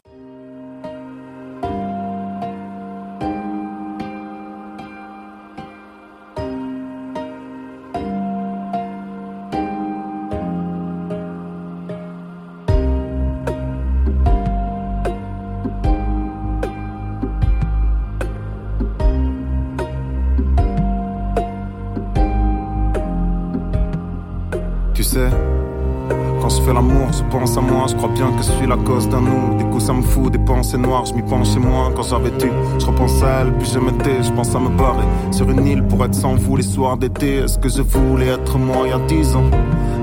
Pense 27.38 27.56
à 27.56 27.60
moi, 27.60 27.86
je 27.88 27.94
crois 27.96 28.10
bien 28.10 28.30
que 28.30 28.42
je 28.44 28.52
suis 28.52 28.66
la 28.66 28.76
cause 28.76 29.08
d'un 29.08 29.20
nous. 29.20 29.56
Du 29.58 29.64
coup, 29.64 29.80
ça 29.80 29.92
me 29.92 30.02
fout 30.02 30.30
des 30.32 30.38
pensées 30.38 30.78
noires, 30.78 31.04
je 31.04 31.14
m'y 31.14 31.22
penche 31.22 31.52
chez 31.52 31.58
moi 31.58 31.90
quand 31.94 32.02
j'avais 32.02 32.30
tu. 32.38 32.48
Je 32.78 32.86
repense 32.86 33.22
à 33.22 33.40
elle, 33.40 33.52
puis 33.54 33.68
je 33.72 33.78
m'étais, 33.80 34.22
je 34.22 34.30
pense 34.32 34.54
à 34.54 34.60
me 34.60 34.68
barrer 34.68 35.04
sur 35.32 35.50
une 35.50 35.66
île 35.66 35.82
pour 35.82 36.04
être 36.04 36.14
sans 36.14 36.36
vous 36.36 36.56
les 36.56 36.62
soirs 36.62 36.96
d'été. 36.96 37.38
Est-ce 37.38 37.58
que 37.58 37.68
je 37.68 37.82
voulais 37.82 38.28
être 38.28 38.56
moi 38.56 38.86
il 38.86 38.90
y 38.90 38.92
a 38.92 39.00
dix 39.06 39.34
ans? 39.34 39.50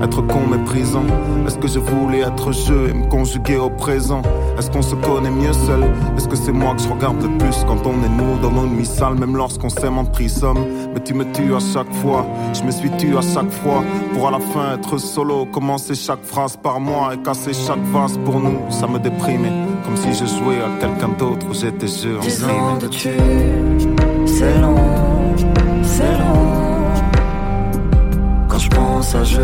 Être 0.02 0.20
con 0.22 0.46
méprisant 0.50 1.04
Est-ce 1.46 1.58
que 1.58 1.68
je 1.68 1.78
voulais 1.78 2.20
être 2.20 2.52
je 2.52 2.90
et 2.90 2.92
me 2.92 3.06
conjuguer 3.06 3.56
au 3.56 3.70
présent? 3.70 4.22
Est-ce 4.58 4.70
qu'on 4.70 4.82
se 4.82 4.96
connaît 4.96 5.30
mieux 5.30 5.52
seul? 5.52 5.84
Est-ce 6.16 6.26
que 6.26 6.36
c'est 6.36 6.52
moi 6.52 6.74
que 6.74 6.82
je 6.82 6.88
regarde 6.88 7.22
le 7.22 7.38
plus 7.38 7.64
quand 7.66 7.86
on 7.86 8.02
est 8.04 8.08
nous 8.08 8.38
dans 8.42 8.50
nos 8.50 8.66
nuits 8.66 8.86
sales 8.86 9.14
Même 9.14 9.36
lorsqu'on 9.36 9.68
s'aime 9.68 9.98
en 9.98 10.04
trisomme 10.04 10.66
Mais 10.92 11.00
tu 11.00 11.14
me 11.14 11.24
tues 11.32 11.54
à 11.54 11.60
chaque 11.60 11.92
fois. 11.94 12.26
Je 12.52 12.62
me 12.62 12.72
suis 12.72 12.90
tué 12.90 13.16
à 13.16 13.22
chaque 13.22 13.50
fois. 13.50 13.84
Pour 14.12 14.26
à 14.26 14.32
la 14.32 14.40
fin 14.40 14.74
être 14.74 14.98
solo 14.98 15.46
Commencer 15.46 15.94
chaque 15.94 16.24
phrase 16.24 16.56
par 16.56 16.80
moi 16.80 17.14
Et 17.14 17.18
casser 17.18 17.52
chaque 17.52 17.84
vase 17.92 18.18
pour 18.24 18.40
nous. 18.40 18.58
Ça 18.70 18.88
me 18.88 18.98
déprimait 18.98 19.52
Comme 19.84 19.96
si 19.96 20.12
je 20.12 20.26
jouais 20.26 20.60
à 20.60 20.80
quelqu'un 20.80 21.10
d'autre 21.16 21.46
J'étais 21.52 21.86
jeu 21.86 22.18
en 22.18 22.76
de 22.76 22.90
C'est 24.26 24.58
long, 24.58 24.74
c'est 25.82 26.18
long. 26.18 26.42
Je 28.62 28.68
pense 28.68 29.14
à 29.16 29.24
je, 29.24 29.40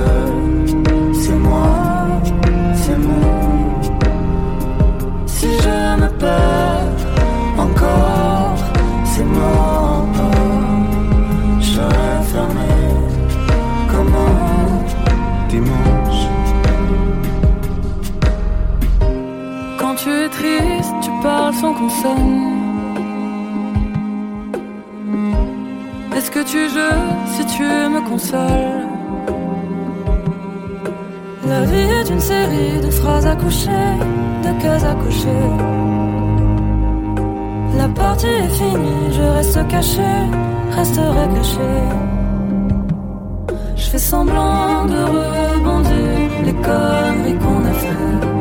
Est-ce 26.17 26.31
que 26.33 26.43
tu 26.43 26.69
joues 26.69 27.09
si 27.35 27.47
tu 27.47 27.63
me 27.63 28.01
consoles? 28.09 28.87
La 31.47 31.63
vie 31.63 31.89
est 32.01 32.11
une 32.11 32.21
série 32.21 32.81
de 32.85 32.91
phrases 32.91 33.27
à 33.27 33.37
coucher, 33.37 33.87
de 34.45 34.63
cases 34.63 34.85
à 34.85 34.95
cocher. 34.95 35.45
La 37.77 37.89
partie 37.89 38.27
est 38.27 38.49
finie, 38.49 39.13
je 39.13 39.23
reste 39.23 39.69
caché, 39.69 40.13
resterai 40.73 41.29
caché. 41.37 41.71
Je 43.77 43.85
fais 43.91 43.99
semblant 43.99 44.85
de 44.85 45.01
rebondir 45.15 46.09
les 46.45 46.55
conneries 46.55 47.39
qu'on 47.39 47.65
a 47.65 47.73
fait. 47.73 48.38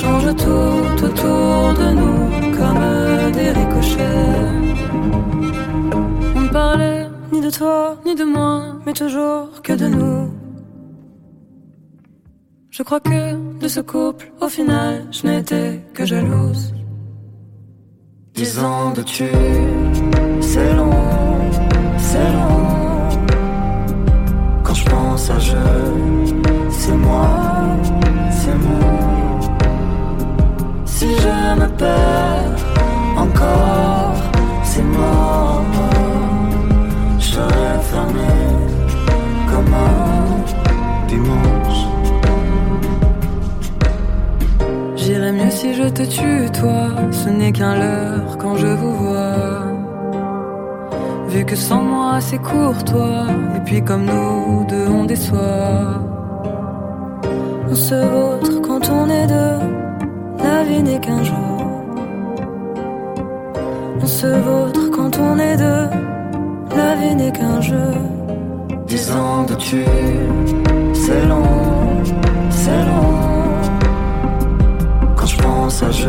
Change 0.00 0.36
tout 0.36 1.04
autour 1.06 1.74
de 1.80 1.88
nous 2.00 2.20
comme 2.56 3.32
des 3.32 3.50
ricochets. 3.50 4.38
On 6.36 6.40
ne 6.40 6.48
parlait 6.50 7.06
ni 7.32 7.40
de 7.40 7.50
toi 7.50 7.96
ni 8.06 8.14
de 8.14 8.22
moi, 8.22 8.76
mais 8.86 8.92
toujours 8.92 9.60
que 9.60 9.72
de 9.72 9.88
nous. 9.88 10.30
Je 12.70 12.84
crois 12.84 13.00
que 13.00 13.58
de 13.58 13.66
ce 13.66 13.80
couple, 13.80 14.30
au 14.40 14.48
final, 14.48 15.04
je 15.10 15.26
n'étais 15.26 15.80
que 15.94 16.04
jalouse. 16.06 16.72
Dix 18.34 18.60
ans 18.60 18.92
de 18.92 19.02
tu, 19.02 19.28
c'est 20.40 20.74
long, 20.74 20.92
c'est 21.98 22.32
long. 22.36 22.68
Quand 24.62 24.74
je 24.74 24.84
pense 24.88 25.28
à 25.28 25.38
je, 25.40 25.56
c'est 26.70 26.96
moi, 26.96 27.30
c'est 28.30 28.54
moi. 28.54 29.07
Si 30.98 31.06
je 31.06 31.60
me 31.60 31.68
perds 31.82 32.58
encore, 33.16 34.16
c'est 34.64 34.82
mort. 34.82 35.62
Je 37.20 37.24
serai 37.34 37.70
fermé 37.92 38.34
comme 39.50 39.72
un 39.74 41.06
dimanche. 41.06 41.82
J'irais 44.96 45.30
mieux 45.30 45.50
si 45.50 45.72
je 45.74 45.88
te 45.88 46.02
tue, 46.02 46.50
toi. 46.60 46.88
Ce 47.12 47.28
n'est 47.28 47.52
qu'un 47.52 47.76
leurre 47.76 48.36
quand 48.36 48.56
je 48.56 48.66
vous 48.66 48.94
vois. 49.04 49.66
Vu 51.28 51.44
que 51.44 51.54
sans 51.54 51.82
moi 51.82 52.20
c'est 52.20 52.42
courtois, 52.42 53.26
et 53.56 53.60
puis 53.60 53.84
comme 53.84 54.04
nous 54.04 54.64
deux 54.68 54.88
on 54.88 55.04
déçoit. 55.04 56.02
On 57.70 57.74
se 57.76 57.94
vautre 57.94 58.60
quand 58.66 58.90
on 58.90 59.08
est 59.08 59.28
deux, 59.28 59.60
la 60.38 60.64
vie 60.64 60.82
n'est 60.82 61.00
qu'un 61.00 61.22
jour. 61.22 61.58
On 64.00 64.06
se 64.06 64.26
vautre 64.26 64.90
quand 64.90 65.18
on 65.18 65.38
est 65.38 65.56
deux, 65.56 65.86
la 66.76 66.94
vie 66.96 67.14
n'est 67.14 67.32
qu'un 67.32 67.60
jeu. 67.60 67.90
Dix 68.86 69.10
ans 69.12 69.44
de 69.44 69.54
tu, 69.54 69.84
c'est 70.94 71.24
long, 71.26 72.02
c'est 72.50 72.84
long. 72.90 73.14
Quand 75.16 75.26
je 75.26 75.36
pense 75.42 75.82
à 75.82 75.90
je, 75.90 76.08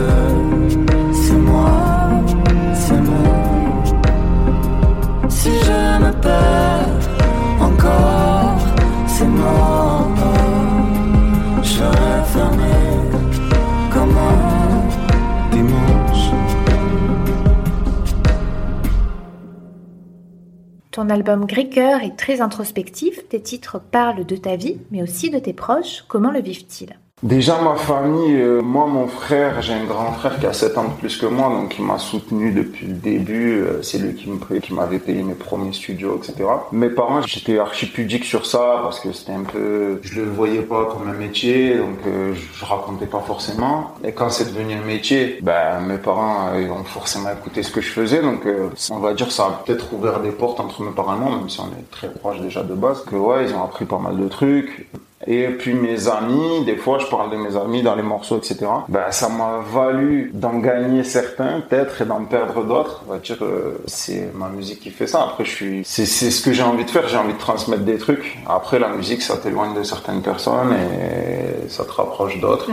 Ton 20.99 21.09
album 21.09 21.45
Gréqueur 21.45 22.03
est 22.03 22.17
très 22.17 22.41
introspectif, 22.41 23.25
tes 23.29 23.41
titres 23.41 23.79
parlent 23.79 24.25
de 24.25 24.35
ta 24.35 24.57
vie, 24.57 24.81
mais 24.91 25.01
aussi 25.01 25.29
de 25.29 25.39
tes 25.39 25.53
proches, 25.53 26.03
comment 26.09 26.29
le 26.29 26.41
vivent-ils? 26.41 26.99
Déjà 27.21 27.59
ma 27.61 27.75
famille, 27.75 28.33
euh, 28.39 28.61
moi 28.61 28.85
mon 28.87 29.07
frère, 29.07 29.61
j'ai 29.61 29.73
un 29.73 29.83
grand 29.83 30.13
frère 30.13 30.39
qui 30.39 30.45
a 30.45 30.53
7 30.53 30.77
ans 30.77 30.85
de 30.85 30.93
plus 30.93 31.17
que 31.17 31.25
moi, 31.25 31.49
donc 31.49 31.77
il 31.77 31.83
m'a 31.83 31.97
soutenu 31.97 32.53
depuis 32.53 32.87
le 32.87 32.93
début. 32.93 33.59
euh, 33.59 33.81
c'est 33.83 33.97
lui 33.97 34.15
qui 34.15 34.29
me 34.29 34.59
qui 34.61 34.73
m'avait 34.73 34.99
payé 34.99 35.21
mes 35.23 35.33
premiers 35.33 35.73
studios, 35.73 36.15
etc. 36.17 36.47
Mes 36.71 36.89
parents, 36.89 37.21
j'étais 37.21 37.59
archi 37.59 37.87
pudique 37.87 38.23
sur 38.23 38.45
ça 38.45 38.79
parce 38.83 39.01
que 39.01 39.11
c'était 39.11 39.33
un 39.33 39.43
peu, 39.43 39.99
je 40.01 40.21
le 40.21 40.29
voyais 40.29 40.61
pas 40.61 40.85
comme 40.85 41.09
un 41.09 41.13
métier, 41.13 41.75
donc 41.77 41.97
euh, 42.07 42.33
je 42.53 42.63
racontais 42.65 43.05
pas 43.07 43.19
forcément. 43.19 43.95
Et 44.05 44.13
quand 44.13 44.29
c'est 44.29 44.53
devenu 44.53 44.75
un 44.75 44.85
métier, 44.85 45.39
ben 45.41 45.81
mes 45.81 45.97
parents 45.97 46.51
euh, 46.53 46.61
ils 46.61 46.71
ont 46.71 46.85
forcément 46.85 47.31
écouté 47.31 47.63
ce 47.63 47.71
que 47.71 47.81
je 47.81 47.89
faisais, 47.91 48.21
donc 48.21 48.45
euh, 48.45 48.69
on 48.91 48.99
va 48.99 49.13
dire 49.13 49.29
ça 49.33 49.45
a 49.47 49.63
peut-être 49.65 49.91
ouvert 49.93 50.21
des 50.21 50.31
portes 50.31 50.61
entre 50.61 50.81
mes 50.83 50.91
parents 50.91 51.15
et 51.17 51.19
moi, 51.19 51.35
même 51.35 51.49
si 51.49 51.59
on 51.59 51.67
est 51.67 51.91
très 51.91 52.09
proches 52.13 52.39
déjà 52.39 52.63
de 52.63 52.75
base. 52.75 53.03
Que 53.03 53.17
ouais, 53.17 53.43
ils 53.49 53.53
ont 53.55 53.63
appris 53.63 53.83
pas 53.83 53.99
mal 53.99 54.17
de 54.17 54.27
trucs. 54.29 54.87
Et 55.31 55.47
puis 55.49 55.75
mes 55.75 56.07
amis, 56.07 56.65
des 56.65 56.75
fois 56.75 56.97
je 56.97 57.05
parle 57.05 57.29
de 57.29 57.37
mes 57.37 57.55
amis 57.55 57.83
dans 57.83 57.93
les 57.93 58.01
morceaux, 58.01 58.39
etc. 58.39 58.65
Ben, 58.87 59.11
ça 59.11 59.29
m'a 59.29 59.59
valu 59.71 60.31
d'en 60.33 60.57
gagner 60.57 61.03
certains, 61.03 61.61
peut-être, 61.61 62.01
et 62.01 62.05
d'en 62.05 62.25
perdre 62.25 62.63
d'autres. 62.63 63.03
On 63.07 63.13
va 63.13 63.19
dire, 63.19 63.37
euh, 63.43 63.79
c'est 63.85 64.31
ma 64.33 64.49
musique 64.49 64.79
qui 64.79 64.89
fait 64.89 65.05
ça. 65.05 65.21
Après, 65.21 65.45
je 65.45 65.51
suis, 65.51 65.81
c'est, 65.85 66.07
c'est 66.07 66.31
ce 66.31 66.41
que 66.41 66.51
j'ai 66.51 66.63
envie 66.63 66.83
de 66.83 66.89
faire. 66.89 67.07
J'ai 67.07 67.17
envie 67.17 67.33
de 67.33 67.37
transmettre 67.37 67.83
des 67.83 67.99
trucs. 67.99 68.39
Après, 68.47 68.79
la 68.79 68.89
musique, 68.89 69.21
ça 69.21 69.37
t'éloigne 69.37 69.75
de 69.75 69.83
certaines 69.83 70.23
personnes 70.23 70.73
et 70.73 71.69
ça 71.69 71.85
te 71.85 71.91
rapproche 71.91 72.39
d'autres. 72.39 72.71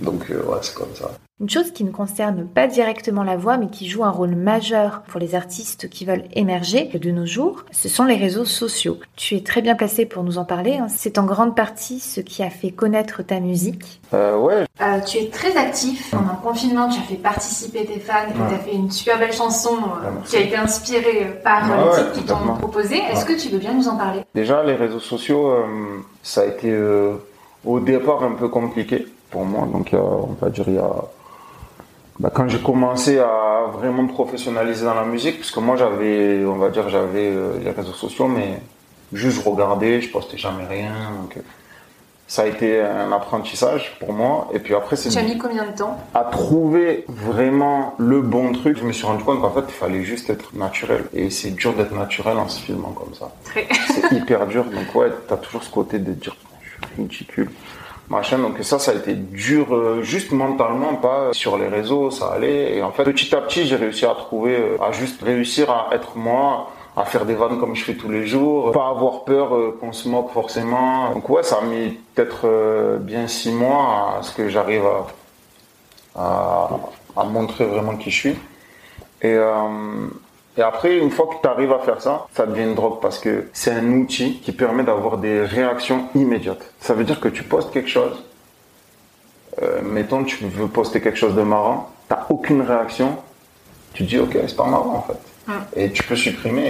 Donc, 0.00 0.30
euh, 0.30 0.42
ouais, 0.46 0.58
c'est 0.62 0.74
comme 0.74 0.94
ça. 0.94 1.10
Une 1.40 1.48
chose 1.48 1.70
qui 1.70 1.84
ne 1.84 1.92
concerne 1.92 2.48
pas 2.48 2.66
directement 2.66 3.22
la 3.22 3.36
voix, 3.36 3.58
mais 3.58 3.68
qui 3.68 3.88
joue 3.88 4.02
un 4.02 4.10
rôle 4.10 4.34
majeur 4.34 5.02
pour 5.06 5.20
les 5.20 5.36
artistes 5.36 5.88
qui 5.88 6.04
veulent 6.04 6.24
émerger 6.34 6.86
de 6.92 7.10
nos 7.12 7.26
jours, 7.26 7.64
ce 7.70 7.88
sont 7.88 8.02
les 8.04 8.16
réseaux 8.16 8.44
sociaux. 8.44 8.98
Tu 9.14 9.36
es 9.36 9.44
très 9.44 9.62
bien 9.62 9.76
placé 9.76 10.04
pour 10.04 10.24
nous 10.24 10.38
en 10.38 10.44
parler. 10.44 10.78
hein. 10.78 10.88
C'est 10.88 11.16
en 11.16 11.24
grande 11.26 11.54
partie 11.54 12.00
ce 12.00 12.20
qui 12.20 12.42
a 12.42 12.50
fait 12.50 12.72
connaître 12.72 13.22
ta 13.22 13.38
musique. 13.38 14.00
Euh, 14.14 14.36
ouais, 14.36 14.64
Euh, 14.82 14.98
tu 15.06 15.18
es 15.18 15.28
très 15.28 15.56
actif. 15.56 16.10
Pendant 16.10 16.32
le 16.32 16.42
confinement, 16.42 16.88
tu 16.88 16.98
as 16.98 17.02
fait 17.04 17.14
participer 17.14 17.84
tes 17.86 18.00
fans 18.00 18.14
et 18.28 18.36
Ouais. 18.36 18.48
tu 18.48 18.54
as 18.56 18.58
fait 18.58 18.74
une 18.74 18.90
super 18.90 19.20
belle 19.20 19.32
chanson 19.32 19.74
euh, 19.76 20.08
Ah, 20.08 20.26
qui 20.26 20.36
a 20.38 20.40
été 20.40 20.56
inspirée 20.56 21.22
euh, 21.24 21.42
par 21.44 21.70
Ouais, 21.70 21.76
les 21.76 21.84
ouais, 21.84 21.96
titres 21.98 22.12
qui 22.14 22.24
t'ont 22.24 22.54
proposé. 22.58 22.96
Est-ce 22.96 23.24
Ouais. 23.26 23.36
que 23.36 23.40
tu 23.40 23.48
veux 23.50 23.58
bien 23.58 23.74
nous 23.74 23.86
en 23.86 23.96
parler? 23.96 24.22
Déjà, 24.34 24.64
les 24.64 24.74
réseaux 24.74 24.98
sociaux, 24.98 25.52
euh, 25.52 25.62
ça 26.24 26.40
a 26.40 26.46
été 26.46 26.68
euh, 26.72 27.14
au 27.64 27.78
départ 27.78 28.24
un 28.24 28.32
peu 28.32 28.48
compliqué 28.48 29.06
pour 29.30 29.44
moi. 29.44 29.68
Donc, 29.72 29.90
on 29.94 30.32
va 30.40 30.50
dire, 30.50 30.64
il 30.66 30.74
y 30.74 30.78
a. 30.78 30.90
bah, 32.18 32.30
quand 32.34 32.48
j'ai 32.48 32.58
commencé 32.58 33.18
à 33.18 33.66
vraiment 33.72 34.02
me 34.02 34.08
professionnaliser 34.08 34.84
dans 34.84 34.94
la 34.94 35.04
musique, 35.04 35.38
parce 35.38 35.50
que 35.50 35.60
moi, 35.60 35.76
j'avais, 35.76 36.44
on 36.44 36.56
va 36.56 36.70
dire, 36.70 36.88
j'avais 36.88 37.28
euh, 37.30 37.58
les 37.62 37.70
réseaux 37.70 37.92
sociaux, 37.92 38.26
mais 38.26 38.60
juste 39.12 39.42
je 39.42 39.48
regardais, 39.48 40.00
je 40.00 40.10
postais 40.10 40.36
jamais 40.36 40.66
rien. 40.66 40.92
Donc, 41.20 41.36
euh, 41.36 41.40
ça 42.26 42.42
a 42.42 42.46
été 42.46 42.82
un 42.82 43.10
apprentissage 43.12 43.96
pour 44.00 44.12
moi. 44.12 44.48
Et 44.52 44.58
puis 44.58 44.74
après, 44.74 44.96
c'est 44.96 45.08
Tu 45.08 45.18
as 45.18 45.22
mis 45.22 45.38
combien 45.38 45.64
de 45.64 45.74
temps? 45.74 45.96
à 46.12 46.24
trouver 46.24 47.04
vraiment 47.08 47.94
le 47.98 48.20
bon 48.20 48.52
truc, 48.52 48.76
je 48.78 48.84
me 48.84 48.92
suis 48.92 49.06
rendu 49.06 49.24
compte 49.24 49.40
qu'en 49.40 49.50
fait, 49.50 49.64
il 49.66 49.72
fallait 49.74 50.02
juste 50.02 50.28
être 50.28 50.54
naturel. 50.54 51.04
Et 51.14 51.30
c'est 51.30 51.52
dur 51.52 51.72
d'être 51.72 51.94
naturel 51.94 52.36
en 52.36 52.48
se 52.48 52.60
filmant 52.60 52.90
comme 52.92 53.14
ça. 53.14 53.32
Très. 53.44 53.66
C'est 53.94 54.12
hyper 54.14 54.46
dur. 54.46 54.64
Donc 54.64 54.94
ouais, 54.94 55.10
t'as 55.26 55.38
toujours 55.38 55.62
ce 55.62 55.70
côté 55.70 55.98
de 55.98 56.12
dire, 56.12 56.36
je 56.60 56.68
suis 56.68 57.02
ridicule. 57.02 57.50
Machin, 58.10 58.38
donc 58.38 58.56
ça, 58.62 58.78
ça 58.78 58.92
a 58.92 58.94
été 58.94 59.12
dur, 59.14 59.74
euh, 59.74 60.02
juste 60.02 60.32
mentalement, 60.32 60.94
pas 60.94 61.28
sur 61.32 61.58
les 61.58 61.68
réseaux, 61.68 62.10
ça 62.10 62.28
allait. 62.32 62.76
Et 62.76 62.82
en 62.82 62.90
fait, 62.90 63.04
petit 63.04 63.34
à 63.34 63.40
petit, 63.42 63.66
j'ai 63.66 63.76
réussi 63.76 64.06
à 64.06 64.14
trouver, 64.14 64.56
euh, 64.56 64.82
à 64.82 64.92
juste 64.92 65.20
réussir 65.22 65.70
à 65.70 65.88
être 65.92 66.16
moi, 66.16 66.70
à 66.96 67.04
faire 67.04 67.26
des 67.26 67.34
vannes 67.34 67.60
comme 67.60 67.76
je 67.76 67.84
fais 67.84 67.94
tous 67.94 68.08
les 68.10 68.26
jours, 68.26 68.72
pas 68.72 68.88
avoir 68.88 69.24
peur 69.24 69.54
euh, 69.54 69.76
qu'on 69.78 69.92
se 69.92 70.08
moque 70.08 70.32
forcément. 70.32 71.12
Donc 71.12 71.28
ouais, 71.28 71.42
ça 71.42 71.58
a 71.58 71.64
mis 71.64 71.98
peut-être 72.14 72.40
euh, 72.44 72.96
bien 72.96 73.28
six 73.28 73.52
mois 73.52 74.16
à 74.18 74.22
ce 74.22 74.34
que 74.34 74.48
j'arrive 74.48 74.84
à, 76.16 76.20
à, 76.20 76.70
à 77.14 77.24
montrer 77.24 77.66
vraiment 77.66 77.96
qui 77.96 78.10
je 78.10 78.16
suis. 78.16 78.36
Et, 79.20 79.34
euh, 79.34 79.52
et 80.58 80.62
après, 80.62 80.98
une 80.98 81.10
fois 81.10 81.26
que 81.28 81.40
tu 81.40 81.48
arrives 81.48 81.72
à 81.72 81.78
faire 81.78 82.00
ça, 82.02 82.26
ça 82.34 82.44
devient 82.44 82.64
une 82.64 82.74
drogue 82.74 82.98
parce 83.00 83.18
que 83.18 83.48
c'est 83.52 83.70
un 83.70 83.90
outil 83.92 84.40
qui 84.40 84.52
permet 84.52 84.82
d'avoir 84.82 85.16
des 85.18 85.42
réactions 85.44 86.08
immédiates. 86.14 86.72
Ça 86.80 86.92
veut 86.94 87.04
dire 87.04 87.20
que 87.20 87.28
tu 87.28 87.44
postes 87.44 87.70
quelque 87.70 87.88
chose, 87.88 88.24
euh, 89.62 89.80
mettons 89.82 90.24
tu 90.24 90.44
veux 90.46 90.66
poster 90.68 91.00
quelque 91.00 91.18
chose 91.18 91.34
de 91.34 91.42
marrant, 91.42 91.90
t'as 92.08 92.26
aucune 92.28 92.62
réaction, 92.62 93.16
tu 93.94 94.02
dis 94.04 94.18
ok 94.18 94.36
c'est 94.46 94.56
pas 94.56 94.66
marrant 94.66 94.94
en 94.96 95.02
fait. 95.02 95.18
Et 95.76 95.90
tu 95.90 96.02
peux 96.02 96.14
supprimer 96.14 96.66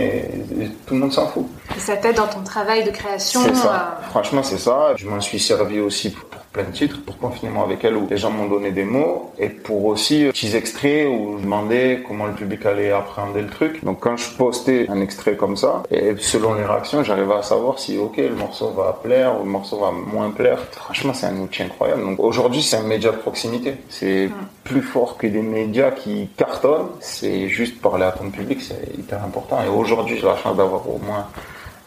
et, 0.60 0.64
et 0.64 0.68
tout 0.86 0.94
le 0.94 1.00
monde 1.00 1.12
s'en 1.12 1.26
fout. 1.26 1.46
Et 1.76 1.80
ça 1.80 1.96
t'aide 1.96 2.14
dans 2.14 2.28
ton 2.28 2.44
travail 2.44 2.84
de 2.84 2.90
création. 2.92 3.40
C'est 3.42 3.56
ça. 3.56 3.98
euh, 4.00 4.08
Franchement, 4.10 4.44
c'est 4.44 4.56
ça. 4.58 4.92
Je 4.94 5.08
m'en 5.08 5.20
suis 5.20 5.40
servi 5.40 5.80
aussi 5.80 6.10
pour 6.10 6.28
plein 6.52 6.64
de 6.64 6.72
titres, 6.72 7.02
pour 7.04 7.18
confinement 7.18 7.64
avec 7.64 7.84
elle, 7.84 7.96
où 7.96 8.06
les 8.08 8.16
gens 8.16 8.30
m'ont 8.30 8.48
donné 8.48 8.70
des 8.70 8.84
mots, 8.84 9.32
et 9.38 9.48
pour 9.48 9.84
aussi 9.86 10.26
euh, 10.26 10.30
petits 10.30 10.56
extraits 10.56 11.06
où 11.08 11.38
je 11.38 11.42
demandais 11.44 12.02
comment 12.06 12.26
le 12.26 12.32
public 12.32 12.64
allait 12.66 12.90
appréhender 12.90 13.42
le 13.42 13.48
truc. 13.48 13.84
Donc 13.84 14.00
quand 14.00 14.16
je 14.16 14.30
postais 14.36 14.86
un 14.88 15.00
extrait 15.00 15.36
comme 15.36 15.56
ça, 15.56 15.82
et 15.90 16.14
selon 16.18 16.54
les 16.54 16.64
réactions, 16.64 17.02
j'arrivais 17.02 17.34
à 17.34 17.42
savoir 17.42 17.78
si, 17.78 17.98
ok, 17.98 18.16
le 18.16 18.34
morceau 18.34 18.70
va 18.70 18.98
plaire 19.02 19.40
ou 19.40 19.44
le 19.44 19.50
morceau 19.50 19.78
va 19.78 19.90
moins 19.90 20.30
plaire. 20.30 20.58
Franchement, 20.72 21.14
c'est 21.14 21.26
un 21.26 21.36
outil 21.36 21.62
incroyable. 21.62 22.02
Donc 22.02 22.20
aujourd'hui, 22.20 22.62
c'est 22.62 22.76
un 22.76 22.82
média 22.82 23.10
de 23.10 23.16
proximité. 23.16 23.74
C'est 23.88 24.30
plus 24.64 24.82
fort 24.82 25.16
que 25.16 25.26
des 25.26 25.42
médias 25.42 25.90
qui 25.90 26.28
cartonnent. 26.36 26.88
C'est 27.00 27.48
juste 27.48 27.80
parler 27.80 28.04
à 28.04 28.12
ton 28.12 28.30
public, 28.30 28.60
c'est 28.60 28.98
hyper 28.98 29.22
important. 29.24 29.58
Et 29.64 29.68
aujourd'hui, 29.68 30.16
j'ai 30.18 30.26
la 30.26 30.36
chance 30.36 30.56
d'avoir 30.56 30.88
au 30.88 30.98
moins 30.98 31.26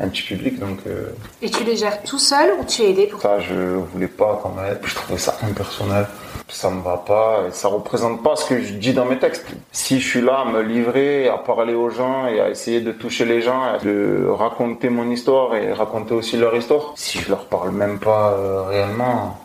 un 0.01 0.07
petit 0.09 0.23
public, 0.23 0.59
donc 0.59 0.79
euh, 0.87 1.09
Et 1.41 1.49
tu 1.49 1.63
les 1.63 1.77
gères 1.77 2.01
tout 2.03 2.19
seul 2.19 2.53
ou 2.59 2.63
tu 2.65 2.81
es 2.81 2.89
aidé 2.91 3.07
pour 3.07 3.21
ça, 3.21 3.39
je 3.39 3.53
voulais 3.93 4.07
pas 4.07 4.39
qu'on 4.41 4.49
m'aide. 4.49 4.79
Je 4.83 4.95
trouvais 4.95 5.17
ça 5.19 5.37
impersonnel. 5.43 6.07
Ça 6.49 6.69
me 6.69 6.81
va 6.81 6.97
pas. 6.97 7.43
Et 7.47 7.51
ça 7.51 7.69
représente 7.69 8.23
pas 8.23 8.35
ce 8.35 8.45
que 8.45 8.61
je 8.61 8.73
dis 8.73 8.91
dans 8.93 9.05
mes 9.05 9.17
textes. 9.17 9.45
Si 9.71 10.01
je 10.01 10.07
suis 10.07 10.21
là 10.21 10.39
à 10.39 10.45
me 10.51 10.61
livrer, 10.61 11.29
à 11.29 11.37
parler 11.37 11.73
aux 11.73 11.89
gens 11.89 12.27
et 12.27 12.41
à 12.41 12.49
essayer 12.49 12.81
de 12.81 12.91
toucher 12.91 13.23
les 13.23 13.41
gens, 13.41 13.75
et 13.75 13.85
de 13.85 14.27
raconter 14.29 14.89
mon 14.89 15.09
histoire 15.11 15.55
et 15.55 15.71
raconter 15.71 16.13
aussi 16.13 16.35
leur 16.35 16.53
histoire, 16.55 16.91
si 16.95 17.19
je 17.19 17.29
leur 17.29 17.45
parle 17.45 17.71
même 17.71 17.99
pas 17.99 18.33
euh, 18.33 18.63
réellement, 18.63 19.37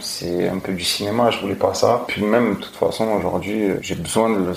c'est 0.00 0.48
un 0.48 0.58
peu 0.58 0.72
du 0.72 0.82
cinéma. 0.84 1.30
Je 1.30 1.38
voulais 1.40 1.54
pas 1.54 1.74
ça. 1.74 2.02
Puis 2.08 2.22
même, 2.24 2.56
de 2.56 2.60
toute 2.60 2.74
façon, 2.74 3.06
aujourd'hui, 3.12 3.68
j'ai 3.80 3.94
besoin 3.94 4.30
de 4.30 4.38
le- 4.44 4.54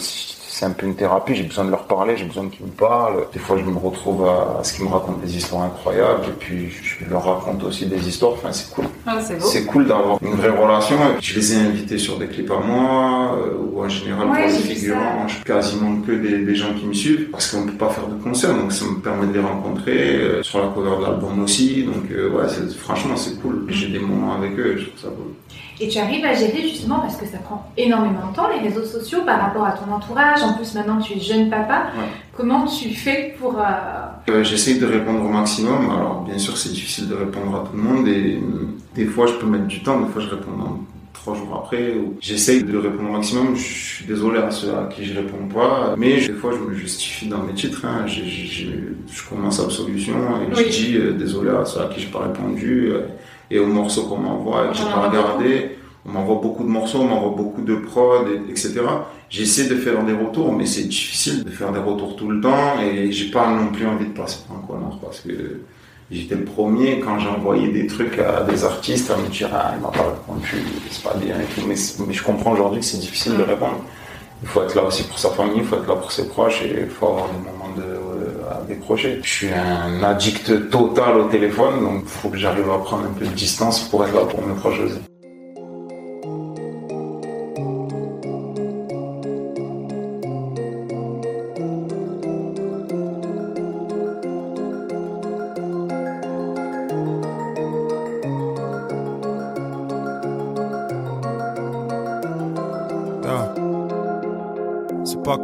c'est 0.56 0.65
un 0.65 0.72
peu 0.72 0.86
une 0.86 0.96
thérapie, 0.96 1.36
j'ai 1.36 1.44
besoin 1.44 1.65
de 1.65 1.70
leur 1.70 1.84
parler, 1.84 2.15
j'ai 2.15 2.24
besoin 2.24 2.48
qu'ils 2.48 2.65
me 2.65 2.72
parlent. 2.72 3.26
Des 3.34 3.39
fois, 3.39 3.58
je 3.58 3.65
me 3.65 3.78
retrouve 3.78 4.26
à, 4.26 4.60
à 4.60 4.63
ce 4.63 4.74
qu'ils 4.74 4.86
me 4.86 4.89
racontent 4.89 5.20
des 5.22 5.36
histoires 5.36 5.63
incroyables, 5.63 6.24
et 6.30 6.32
puis 6.39 6.70
je 6.72 7.04
leur 7.10 7.26
raconte 7.26 7.62
aussi 7.65 7.88
des 7.88 8.08
histoires. 8.08 8.32
Enfin, 8.32 8.54
c'est 8.54 8.72
cool. 8.74 8.86
Ah, 9.06 9.20
c'est 9.22 9.65
cool 9.65 9.86
d'avoir 9.86 10.18
une 10.24 10.36
vraie 10.36 10.58
relation. 10.58 10.96
Je 11.20 11.36
les 11.36 11.54
ai 11.56 11.58
invités 11.58 11.98
sur 11.98 12.18
des 12.18 12.28
clips 12.28 12.50
à 12.52 12.60
moi, 12.65 13.38
euh, 13.38 13.58
ou 13.70 13.84
en 13.84 13.89
général 13.89 14.30
Ouais, 14.30 14.48
pour 14.48 14.60
les 14.60 14.76
figurants, 14.76 15.28
je 15.28 15.44
quasiment 15.44 16.00
que 16.00 16.13
des, 16.13 16.46
des 16.46 16.56
gens 16.56 16.74
qui 16.74 16.86
me 16.86 16.94
suivent, 16.94 17.32
parce 17.32 17.52
qu'on 17.52 17.65
peut 17.65 17.74
pas 17.74 17.89
faire 17.89 18.08
de 18.08 18.24
concert, 18.24 18.54
donc 18.56 18.72
ça 18.72 18.86
me 18.86 19.02
permet 19.02 19.28
de 19.28 19.34
les 19.34 19.41
rencontrer, 19.41 20.15
euh, 20.15 20.41
sur 20.41 20.60
la 20.62 20.70
cover 20.70 20.96
de 21.00 21.04
l'album 21.04 21.44
aussi, 21.44 21.84
donc 21.84 22.10
euh, 22.12 22.30
ouais, 22.30 22.48
franchement 22.80 23.18
c'est 23.18 23.41
cool. 23.41 23.65
J'ai 23.68 23.89
des 23.89 24.00
moments 24.00 24.36
avec 24.36 24.58
eux, 24.58 24.76
je 24.78 24.86
trouve 24.86 25.02
ça 25.02 25.08
cool. 25.10 25.34
Et 25.80 25.88
tu 25.90 26.00
arrives 26.00 26.24
à 26.26 26.34
gérer 26.34 26.62
justement 26.62 27.00
parce 27.00 27.18
que 27.18 27.26
ça 27.26 27.38
prend 27.40 27.70
énormément 27.78 28.30
de 28.32 28.36
temps 28.36 28.48
les 28.50 28.68
réseaux 28.68 28.86
sociaux 28.86 29.20
par 29.26 29.40
rapport 29.42 29.66
à 29.66 29.72
ton 29.74 29.92
entourage. 29.92 30.42
En 30.44 30.54
plus 30.54 30.74
maintenant 30.74 31.00
tu 31.00 31.14
es 31.14 31.20
jeune 31.20 31.50
papa. 31.50 31.88
Ouais. 31.98 32.06
Comment 32.36 32.66
tu 32.66 32.90
fais 32.90 33.36
pour 33.40 33.60
euh, 33.60 33.64
Euh, 34.30 34.44
J'essaye 34.44 34.80
de 34.80 34.86
répondre 34.86 35.24
au 35.24 35.30
maximum. 35.30 35.90
Alors, 35.90 36.24
bien 36.28 36.38
sûr, 36.38 36.58
c'est 36.58 36.70
difficile 36.72 37.08
de 37.08 37.16
répondre 37.16 37.56
à 37.56 37.60
tout 37.70 37.76
le 37.76 37.82
monde 37.82 38.08
et 38.08 38.36
euh, 38.42 38.68
des 38.96 39.06
fois, 39.06 39.28
je 39.28 39.34
peux 39.34 39.46
mettre 39.48 39.68
du 39.68 39.82
temps, 39.84 40.00
des 40.02 40.08
fois, 40.12 40.22
je 40.22 40.30
réponds 40.30 40.52
en 40.60 40.80
trois 41.14 41.34
jours 41.36 41.64
après. 41.66 41.96
J'essaye 42.20 42.64
de 42.64 42.78
répondre 42.78 43.10
au 43.10 43.14
maximum. 43.14 43.56
Je 43.56 43.62
suis 43.64 44.06
désolé 44.06 44.40
à 44.40 44.52
ceux 44.52 44.70
à 44.76 44.88
qui 44.94 45.06
je 45.06 45.16
réponds 45.16 45.48
pas, 45.54 45.96
mais 45.98 46.18
des 46.18 46.34
fois 46.34 46.52
je 46.54 46.70
me 46.70 46.76
justifie 46.76 47.28
dans 47.28 47.40
mes 47.40 47.54
titres. 47.54 47.84
Hein. 47.86 48.06
je 48.06 49.30
commence 49.30 49.60
à 49.60 49.70
solution 49.70 50.14
et 50.42 50.56
je 50.56 50.70
dis 50.70 50.98
euh, 50.98 51.14
désolé 51.14 51.50
à 51.50 51.66
ceux 51.66 51.82
à 51.82 51.86
qui 51.88 52.02
j'ai 52.02 52.08
pas 52.08 52.20
répondu 52.28 52.90
euh, 52.92 53.02
et 53.51 53.60
aux 53.60 53.67
morceaux 53.67 54.03
qu'on 54.03 54.17
m'envoie 54.17 54.67
que 54.67 54.77
j'ai 54.77 54.84
pas 54.84 55.08
regardé. 55.08 55.77
On 56.08 56.12
m'envoie 56.12 56.39
beaucoup 56.41 56.63
de 56.63 56.69
morceaux, 56.69 56.99
on 56.99 57.05
m'envoie 57.05 57.36
beaucoup 57.36 57.62
de 57.62 57.75
prod, 57.75 58.27
etc. 58.47 58.81
J'essaie 59.29 59.67
de 59.67 59.75
faire 59.75 60.03
des 60.03 60.13
retours, 60.13 60.53
mais 60.53 60.67
c'est 60.67 60.84
difficile 60.84 61.43
de 61.43 61.49
faire 61.49 61.71
des 61.71 61.79
retours 61.79 62.15
tout 62.15 62.29
le 62.29 62.39
temps 62.41 62.79
et 62.79 63.12
j'ai 63.12 63.31
pas 63.31 63.49
non 63.49 63.71
plus 63.71 63.88
envie 63.88 64.05
de 64.05 64.13
passer 64.13 64.39
pour 64.47 64.58
un 64.58 64.67
connard 64.67 64.99
parce 65.01 65.21
que 65.21 65.62
J'étais 66.12 66.36
le 66.36 66.45
premier 66.45 66.99
quand 66.99 67.17
j'ai 67.17 67.27
envoyé 67.27 67.69
des 67.69 67.88
trucs 67.88 68.19
à 68.19 68.43
des 68.43 68.63
artistes 68.63 69.10
à 69.10 69.17
me 69.17 69.27
dire 69.27 69.49
ah 69.51 69.73
il 69.75 69.81
m'a 69.81 69.89
pas 69.89 70.03
répondu, 70.03 70.63
c'est 70.91 71.03
pas 71.03 71.15
bien 71.15 71.36
et 71.39 71.45
tout. 71.45 71.65
Mais, 71.67 71.75
je 72.13 72.23
comprends 72.23 72.51
aujourd'hui 72.51 72.81
que 72.81 72.86
c'est 72.86 72.99
difficile 72.99 73.38
de 73.38 73.41
répondre. 73.41 73.81
Il 74.43 74.47
faut 74.47 74.62
être 74.62 74.75
là 74.75 74.84
aussi 74.84 75.03
pour 75.08 75.17
sa 75.17 75.31
famille, 75.31 75.58
il 75.58 75.63
faut 75.63 75.77
être 75.77 75.88
là 75.88 75.95
pour 75.95 76.12
ses 76.12 76.27
proches 76.27 76.62
et 76.62 76.81
il 76.81 76.89
faut 76.89 77.08
avoir 77.08 77.29
des 77.29 77.39
moments 77.39 77.73
de, 77.75 77.81
décrocher. 78.67 79.19
Je 79.23 79.30
suis 79.30 79.49
un 79.49 80.04
addict 80.04 80.69
total 80.69 81.17
au 81.17 81.23
téléphone, 81.25 81.82
donc 81.82 82.01
il 82.04 82.10
faut 82.10 82.30
que 82.30 82.38
j'arrive 82.38 82.69
à 82.69 82.78
prendre 82.80 83.06
un 83.06 83.13
peu 83.13 83.25
de 83.25 83.32
distance 83.32 83.82
pour 83.89 84.06
être 84.06 84.13
là 84.13 84.25
pour 84.25 84.45
mes 84.45 84.54
proches 84.56 84.80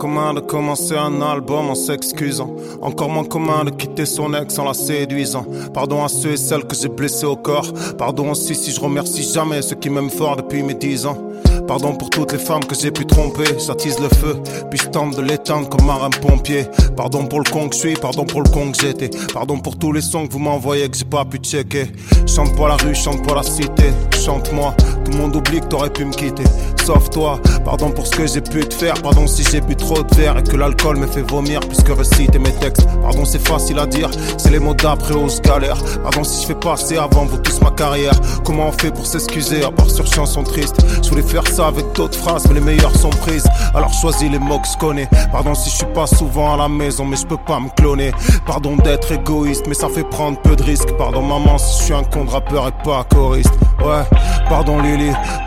commun 0.01 0.33
de 0.33 0.39
commencer 0.39 0.95
un 0.95 1.21
album 1.21 1.69
en 1.69 1.75
s'excusant. 1.75 2.49
Encore 2.81 3.09
moins 3.09 3.23
commun 3.23 3.65
de 3.65 3.69
quitter 3.69 4.07
son 4.07 4.33
ex 4.33 4.57
en 4.57 4.65
la 4.65 4.73
séduisant. 4.73 5.45
Pardon 5.75 6.03
à 6.03 6.07
ceux 6.07 6.31
et 6.31 6.37
celles 6.37 6.63
que 6.63 6.75
j'ai 6.75 6.89
blessés 6.89 7.27
au 7.27 7.35
corps. 7.35 7.71
Pardon 7.99 8.31
aussi 8.31 8.55
si 8.55 8.71
je 8.71 8.79
remercie 8.79 9.21
jamais 9.21 9.61
ceux 9.61 9.75
qui 9.75 9.91
m'aiment 9.91 10.09
fort 10.09 10.37
depuis 10.37 10.63
mes 10.63 10.73
dix 10.73 11.05
ans. 11.05 11.19
Pardon 11.67 11.93
pour 11.93 12.09
toutes 12.09 12.31
les 12.31 12.39
femmes 12.39 12.65
que 12.65 12.73
j'ai 12.73 12.89
pu 12.89 13.05
tromper. 13.05 13.43
J'attise 13.63 13.99
le 13.99 14.09
feu, 14.09 14.37
puis 14.71 14.79
je 14.79 14.89
tente 14.89 15.15
de 15.15 15.21
l'éteindre 15.21 15.69
comme 15.69 15.85
marin 15.85 16.09
pompier. 16.09 16.65
Pardon 16.97 17.27
pour 17.27 17.39
le 17.39 17.51
con 17.51 17.69
que 17.69 17.75
je 17.75 17.81
suis, 17.81 17.93
pardon 17.93 18.25
pour 18.25 18.41
le 18.41 18.49
con 18.49 18.71
que 18.71 18.81
j'étais. 18.81 19.11
Pardon 19.31 19.59
pour 19.59 19.77
tous 19.77 19.93
les 19.93 20.01
sons 20.01 20.25
que 20.25 20.33
vous 20.33 20.39
m'envoyez 20.39 20.89
que 20.89 20.97
j'ai 20.97 21.05
pas 21.05 21.25
pu 21.25 21.37
checker. 21.37 21.85
Chante 22.25 22.55
pas 22.57 22.69
la 22.69 22.77
rue, 22.77 22.95
chante 22.95 23.25
pas 23.27 23.35
la 23.35 23.43
cité. 23.43 23.91
Chante-moi, 24.25 24.73
tout 25.03 25.11
le 25.11 25.17
monde 25.17 25.35
oublie 25.35 25.59
que 25.59 25.65
t'aurais 25.65 25.89
pu 25.89 26.05
me 26.05 26.11
quitter. 26.11 26.43
Sauf 26.85 27.09
toi, 27.11 27.39
pardon 27.63 27.91
pour 27.91 28.07
ce 28.07 28.11
que 28.11 28.27
j'ai 28.27 28.41
pu 28.41 28.61
te 28.61 28.73
faire. 28.73 28.95
Pardon 29.01 29.27
si 29.27 29.43
j'ai 29.43 29.61
bu 29.61 29.75
trop 29.75 30.01
de 30.01 30.15
verre 30.15 30.37
et 30.37 30.43
que 30.43 30.55
l'alcool 30.55 30.97
me 30.97 31.07
fait 31.07 31.21
vomir 31.21 31.59
puisque 31.61 31.89
réciter 31.89 32.39
mes 32.39 32.51
textes. 32.53 32.87
Pardon, 33.01 33.23
c'est 33.23 33.45
facile 33.45 33.79
à 33.79 33.85
dire, 33.85 34.09
c'est 34.37 34.49
les 34.49 34.59
mots 34.59 34.73
d'après 34.73 35.13
aux 35.13 35.27
galères. 35.43 35.81
Pardon 36.01 36.23
si 36.23 36.41
je 36.41 36.47
fais 36.47 36.55
passer 36.55 36.97
avant 36.97 37.25
vous 37.25 37.37
tous 37.37 37.61
ma 37.61 37.71
carrière. 37.71 38.13
Comment 38.43 38.69
on 38.69 38.71
fait 38.71 38.91
pour 38.91 39.05
s'excuser 39.05 39.63
à 39.63 39.71
part 39.71 39.89
sur 39.89 40.07
chanson 40.07 40.43
triste 40.43 40.75
Je 41.03 41.09
voulais 41.09 41.21
faire 41.21 41.47
ça 41.47 41.67
avec 41.67 41.85
d'autres 41.93 42.17
phrases, 42.17 42.45
mais 42.47 42.55
les 42.55 42.61
meilleures 42.61 42.95
sont 42.95 43.09
prises. 43.09 43.47
Alors 43.75 43.93
choisis 43.93 44.29
les 44.29 44.39
mots 44.39 44.59
que 44.59 44.67
je 44.67 44.77
connais. 44.77 45.07
Pardon 45.31 45.53
si 45.53 45.69
je 45.69 45.75
suis 45.75 45.93
pas 45.93 46.07
souvent 46.07 46.55
à 46.55 46.57
la 46.57 46.69
maison, 46.69 47.05
mais 47.05 47.17
je 47.17 47.27
peux 47.27 47.37
pas 47.37 47.59
me 47.59 47.69
cloner. 47.77 48.11
Pardon 48.45 48.75
d'être 48.75 49.11
égoïste, 49.11 49.65
mais 49.67 49.75
ça 49.75 49.87
fait 49.89 50.03
prendre 50.03 50.39
peu 50.41 50.55
de 50.55 50.63
risques. 50.63 50.91
Pardon 50.97 51.21
maman 51.21 51.57
si 51.57 51.79
je 51.79 51.83
suis 51.85 51.93
un 51.93 52.03
con 52.03 52.25
de 52.25 52.31
rappeur 52.31 52.67
et 52.67 52.83
pas 52.83 53.05
choriste. 53.13 53.53
Ouais, 53.83 54.03
pardon 54.47 54.79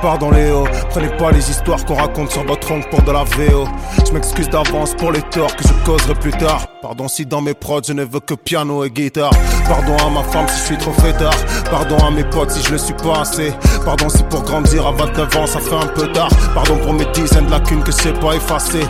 Pardon 0.00 0.30
Léo. 0.30 0.66
Prenez 0.90 1.09
pas 1.16 1.30
les 1.30 1.50
histoires 1.50 1.85
qu'on 1.85 1.94
raconte 1.94 2.30
sur 2.30 2.44
votre 2.44 2.70
oncle 2.70 2.88
pour 2.90 3.02
de 3.02 3.12
la 3.12 3.24
VO. 3.24 3.66
Je 4.07 4.12
m'excuse 4.12 4.48
d'avance 4.48 4.94
pour 4.94 5.12
les 5.12 5.22
torts 5.22 5.54
que 5.57 5.62
je 5.66 5.72
causerai 5.85 6.14
plus 6.14 6.33
tard. 6.33 6.66
Pardon 6.80 7.09
si 7.09 7.26
dans 7.26 7.40
mes 7.40 7.54
prods 7.54 7.83
je 7.87 7.92
ne 7.92 8.04
veux 8.04 8.20
que 8.20 8.35
piano 8.35 8.85
et 8.85 8.90
guitare. 8.90 9.33
Pardon 9.66 9.96
à 10.07 10.11
ma 10.11 10.22
femme 10.22 10.46
si 10.48 10.59
je 10.61 10.64
suis 10.64 10.78
trop 10.78 10.92
fêtard. 10.92 11.37
Pardon 11.70 11.96
à 11.98 12.11
mes 12.11 12.24
potes 12.24 12.50
si 12.50 12.62
je 12.62 12.72
le 12.72 12.78
suis 12.78 12.94
pas 12.94 13.20
assez. 13.20 13.52
Pardon 13.85 14.09
si 14.09 14.22
pour 14.24 14.42
grandir 14.42 14.87
à 14.87 14.92
29 14.92 15.37
ans 15.37 15.46
ça 15.46 15.61
fait 15.61 15.74
un 15.74 15.88
peu 15.88 16.11
tard. 16.12 16.30
Pardon 16.54 16.76
pour 16.78 16.92
mes 16.92 17.07
dizaines 17.12 17.46
de 17.46 17.50
lacunes 17.50 17.83
que 17.83 17.92
sais 17.92 18.12
pas 18.12 18.35
effacer. 18.35 18.85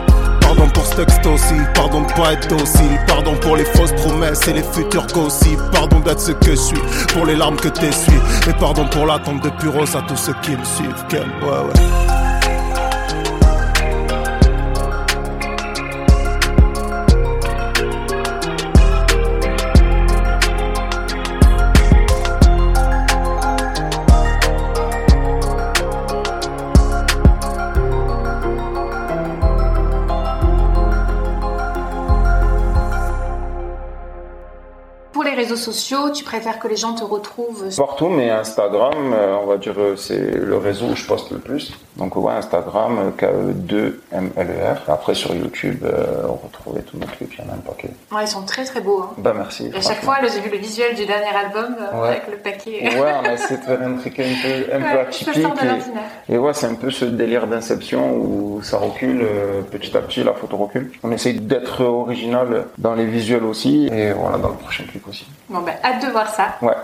Pardon 0.57 0.71
pour 0.73 0.87
ce 0.87 1.29
aussi, 1.29 1.55
pardon 1.75 2.03
de 2.03 2.13
pas 2.13 2.33
être 2.33 2.47
docile, 2.49 2.99
pardon 3.09 3.35
pour 3.41 3.57
les 3.57 3.65
fausses 3.65 3.93
promesses 3.93 4.47
et 4.47 4.53
les 4.53 4.63
futurs 4.63 5.07
gossips, 5.09 5.59
pardon 5.73 5.99
d'être 5.99 6.21
ce 6.21 6.33
que 6.33 6.51
je 6.51 6.57
suis, 6.57 6.79
pour 7.13 7.27
les 7.27 7.35
larmes 7.35 7.57
que 7.57 7.69
t'essuies, 7.69 8.13
et 8.49 8.53
pardon 8.61 8.87
pour 8.87 9.07
l'attente 9.07 9.43
de 9.43 9.49
puros 9.51 9.97
à 9.97 10.03
tous 10.03 10.17
ceux 10.17 10.35
qui 10.43 10.53
me 10.53 10.65
suivent, 10.65 11.05
quel 11.09 11.23
ouais 11.43 11.49
ouais. 11.49 12.24
Sociaux, 35.65 36.11
tu 36.11 36.25
préfères 36.25 36.59
que 36.59 36.69
les 36.69 36.77
gens 36.77 36.95
te 36.95 37.05
retrouvent 37.05 37.75
Partout, 37.77 38.09
mais 38.09 38.31
Instagram, 38.31 39.13
euh, 39.13 39.37
on 39.43 39.47
va 39.47 39.57
dire, 39.57 39.75
euh, 39.79 39.97
c'est 39.97 40.19
le 40.19 40.57
réseau 40.57 40.87
où 40.87 40.97
je 40.97 41.07
poste 41.07 41.31
le 41.31 41.39
plus. 41.39 41.73
Donc 41.97 42.17
ouais, 42.17 42.33
Instagram, 42.33 43.13
euh, 43.23 43.53
KE2MLER. 44.11 44.77
Après 44.89 45.15
sur 45.15 45.35
YouTube, 45.35 45.85
on 46.29 46.35
retrouvait 46.35 46.83
tous 46.83 46.99
nos 46.99 47.07
clips, 47.07 47.35
il 47.39 47.45
y 47.45 47.49
en 47.49 47.51
a 47.53 47.55
un 47.55 47.59
paquet. 47.59 47.91
Ouais, 48.13 48.25
ils 48.25 48.29
sont 48.29 48.43
très 48.43 48.65
très 48.65 48.81
beaux. 48.81 49.03
Hein. 49.03 49.15
Bah 49.19 49.33
merci. 49.37 49.71
Et 49.73 49.77
à 49.77 49.81
chaque 49.81 50.03
fois, 50.03 50.17
j'ai 50.23 50.41
vu 50.41 50.51
le 50.51 50.59
visuel 50.59 50.95
du 50.95 51.07
dernier 51.07 51.29
album 51.29 51.77
avec 52.05 52.29
le 52.31 52.37
paquet. 52.37 52.91
Ouais, 53.01 53.13
on 53.21 53.25
a 53.25 53.33
essayé 53.35 53.59
de 53.59 53.65
faire 53.65 53.83
un 53.83 53.95
truc 53.95 54.19
un 54.19 54.25
peu, 54.43 54.77
un 54.77 54.81
peu 54.81 55.01
atypique. 55.01 55.47
Et, 56.29 56.35
et, 56.35 56.39
ouais, 56.39 56.55
c'est 56.55 56.67
un 56.67 56.75
peu 56.75 56.91
ce 56.91 57.05
délire 57.05 57.47
d'inception 57.47 58.17
où 58.17 58.61
ça 58.63 58.79
recule 58.79 59.27
petit 59.71 59.97
à 59.97 60.01
petit, 60.01 60.25
la 60.25 60.33
photo 60.35 60.57
recule. 60.57 60.91
On 61.03 61.13
essaye 61.13 61.35
d'être 61.41 61.83
original 61.85 62.67
dans 62.79 62.95
les 62.95 63.07
visuels 63.07 63.45
aussi, 63.45 63.87
et 63.93 64.13
voilà, 64.13 64.39
dans 64.39 64.49
le 64.49 64.57
prochain 64.57 64.85
clip 64.85 65.07
aussi. 65.09 65.27
Bon, 65.49 65.61
ben, 65.61 65.75
hâte 65.83 66.05
de 66.05 66.11
voir 66.11 66.29
ça. 66.29 66.57
Ouais. 66.63 66.75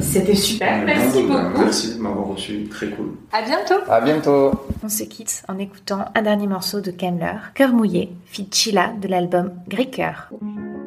C'était 0.00 0.34
super. 0.34 0.82
Merci 0.84 1.22
beaucoup. 1.22 1.62
Merci 1.62 1.96
de 1.96 2.02
m'avoir 2.02 2.26
reçu. 2.26 2.68
Très 2.70 2.88
cool. 2.88 3.12
À 3.32 3.42
bientôt. 3.42 3.74
À 3.88 4.00
bientôt. 4.00 4.51
On 4.84 4.88
se 4.88 5.04
quitte 5.04 5.44
en 5.48 5.58
écoutant 5.58 6.06
un 6.14 6.22
dernier 6.22 6.46
morceau 6.46 6.80
de 6.80 6.90
Kemler, 6.90 7.36
Cœur 7.54 7.72
mouillé, 7.72 8.12
fit 8.24 8.48
Chila 8.50 8.92
de 9.00 9.08
l'album 9.08 9.52
Cœur. 9.92 10.30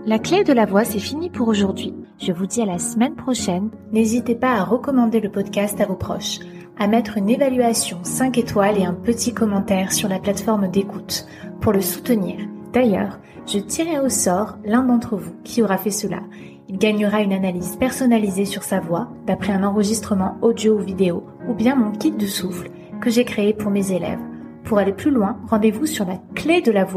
La 0.06 0.20
clé 0.20 0.44
de 0.44 0.54
la 0.54 0.66
voix, 0.66 0.84
c'est 0.84 1.00
fini 1.00 1.30
pour 1.30 1.48
aujourd'hui. 1.48 1.94
Je 2.20 2.32
vous 2.32 2.46
dis 2.46 2.62
à 2.62 2.66
la 2.66 2.78
semaine 2.78 3.16
prochaine. 3.16 3.70
N'hésitez 3.92 4.36
pas 4.36 4.54
à 4.54 4.64
recommander 4.64 5.20
le 5.20 5.32
podcast 5.32 5.80
à 5.80 5.86
vos 5.86 5.96
proches, 5.96 6.40
à 6.78 6.88
mettre 6.88 7.18
une 7.18 7.30
évaluation 7.30 8.00
5 8.04 8.38
étoiles 8.38 8.78
et 8.78 8.86
un 8.86 8.94
petit 8.94 9.34
commentaire 9.34 9.94
sur 9.94 10.10
la 10.10 10.20
plateforme 10.20 10.70
d'écoute 10.70 11.26
pour 11.62 11.72
le 11.72 11.82
soutenir. 11.82 12.36
D'ailleurs, 12.74 13.20
je 13.48 13.60
tirerai 13.60 14.00
au 14.00 14.10
sort 14.10 14.58
l'un 14.66 14.84
d'entre 14.84 15.16
vous 15.16 15.34
qui 15.44 15.64
aura 15.64 15.78
fait 15.78 15.92
cela 15.92 16.20
il 16.68 16.78
gagnera 16.78 17.22
une 17.22 17.34
analyse 17.34 17.76
personnalisée 17.76 18.46
sur 18.46 18.64
sa 18.64 18.80
voix 18.80 19.10
d'après 19.28 19.54
un 19.54 19.64
enregistrement 19.64 20.38
audio 20.42 20.76
ou 20.76 20.80
vidéo 20.80 21.24
ou 21.48 21.54
bien 21.54 21.76
mon 21.76 21.92
kit 21.92 22.12
de 22.12 22.26
souffle 22.26 22.70
que 23.06 23.12
j'ai 23.12 23.24
créé 23.24 23.54
pour 23.54 23.70
mes 23.70 23.92
élèves. 23.92 24.20
Pour 24.64 24.80
aller 24.80 24.92
plus 24.92 25.12
loin, 25.12 25.38
rendez-vous 25.48 25.86
sur 25.86 26.06
la 26.06 26.18
clé 26.34 26.62
de 26.62 26.72
la. 26.72 26.88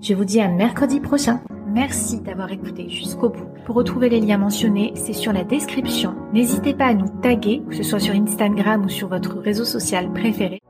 Je 0.00 0.14
vous 0.14 0.24
dis 0.24 0.40
à 0.40 0.46
mercredi 0.46 1.00
prochain. 1.00 1.40
Merci 1.66 2.20
d'avoir 2.20 2.52
écouté 2.52 2.88
jusqu'au 2.88 3.28
bout. 3.28 3.48
Pour 3.66 3.74
retrouver 3.74 4.10
les 4.10 4.20
liens 4.20 4.38
mentionnés, 4.38 4.92
c'est 4.94 5.12
sur 5.12 5.32
la 5.32 5.42
description. 5.42 6.14
N'hésitez 6.32 6.72
pas 6.72 6.86
à 6.86 6.94
nous 6.94 7.08
taguer, 7.20 7.64
que 7.68 7.74
ce 7.74 7.82
soit 7.82 7.98
sur 7.98 8.14
Instagram 8.14 8.84
ou 8.84 8.88
sur 8.88 9.08
votre 9.08 9.38
réseau 9.38 9.64
social 9.64 10.12
préféré. 10.12 10.60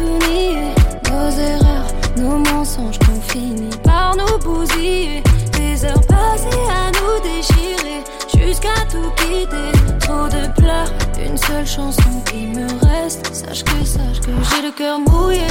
Nos 0.00 1.30
erreurs, 1.38 1.86
nos 2.16 2.38
mensonges 2.38 2.98
qu'on 3.00 3.20
finit 3.32 3.76
par 3.82 4.16
nous 4.16 4.38
bousiller. 4.38 5.22
Des 5.52 5.84
heures 5.84 6.06
passées 6.06 6.66
à 6.70 6.90
nous 6.90 7.20
déchirer 7.22 8.02
jusqu'à 8.34 8.74
tout 8.90 9.10
quitter. 9.16 9.72
Trop 10.00 10.26
de 10.28 10.50
pleurs, 10.58 10.90
une 11.22 11.36
seule 11.36 11.66
chanson 11.66 12.10
qui 12.24 12.46
me 12.46 12.66
reste. 12.86 13.26
Sache 13.34 13.62
que, 13.64 13.84
sache 13.84 14.20
que 14.20 14.30
j'ai 14.50 14.62
le 14.62 14.72
cœur 14.72 14.98
mouillé. 15.00 15.49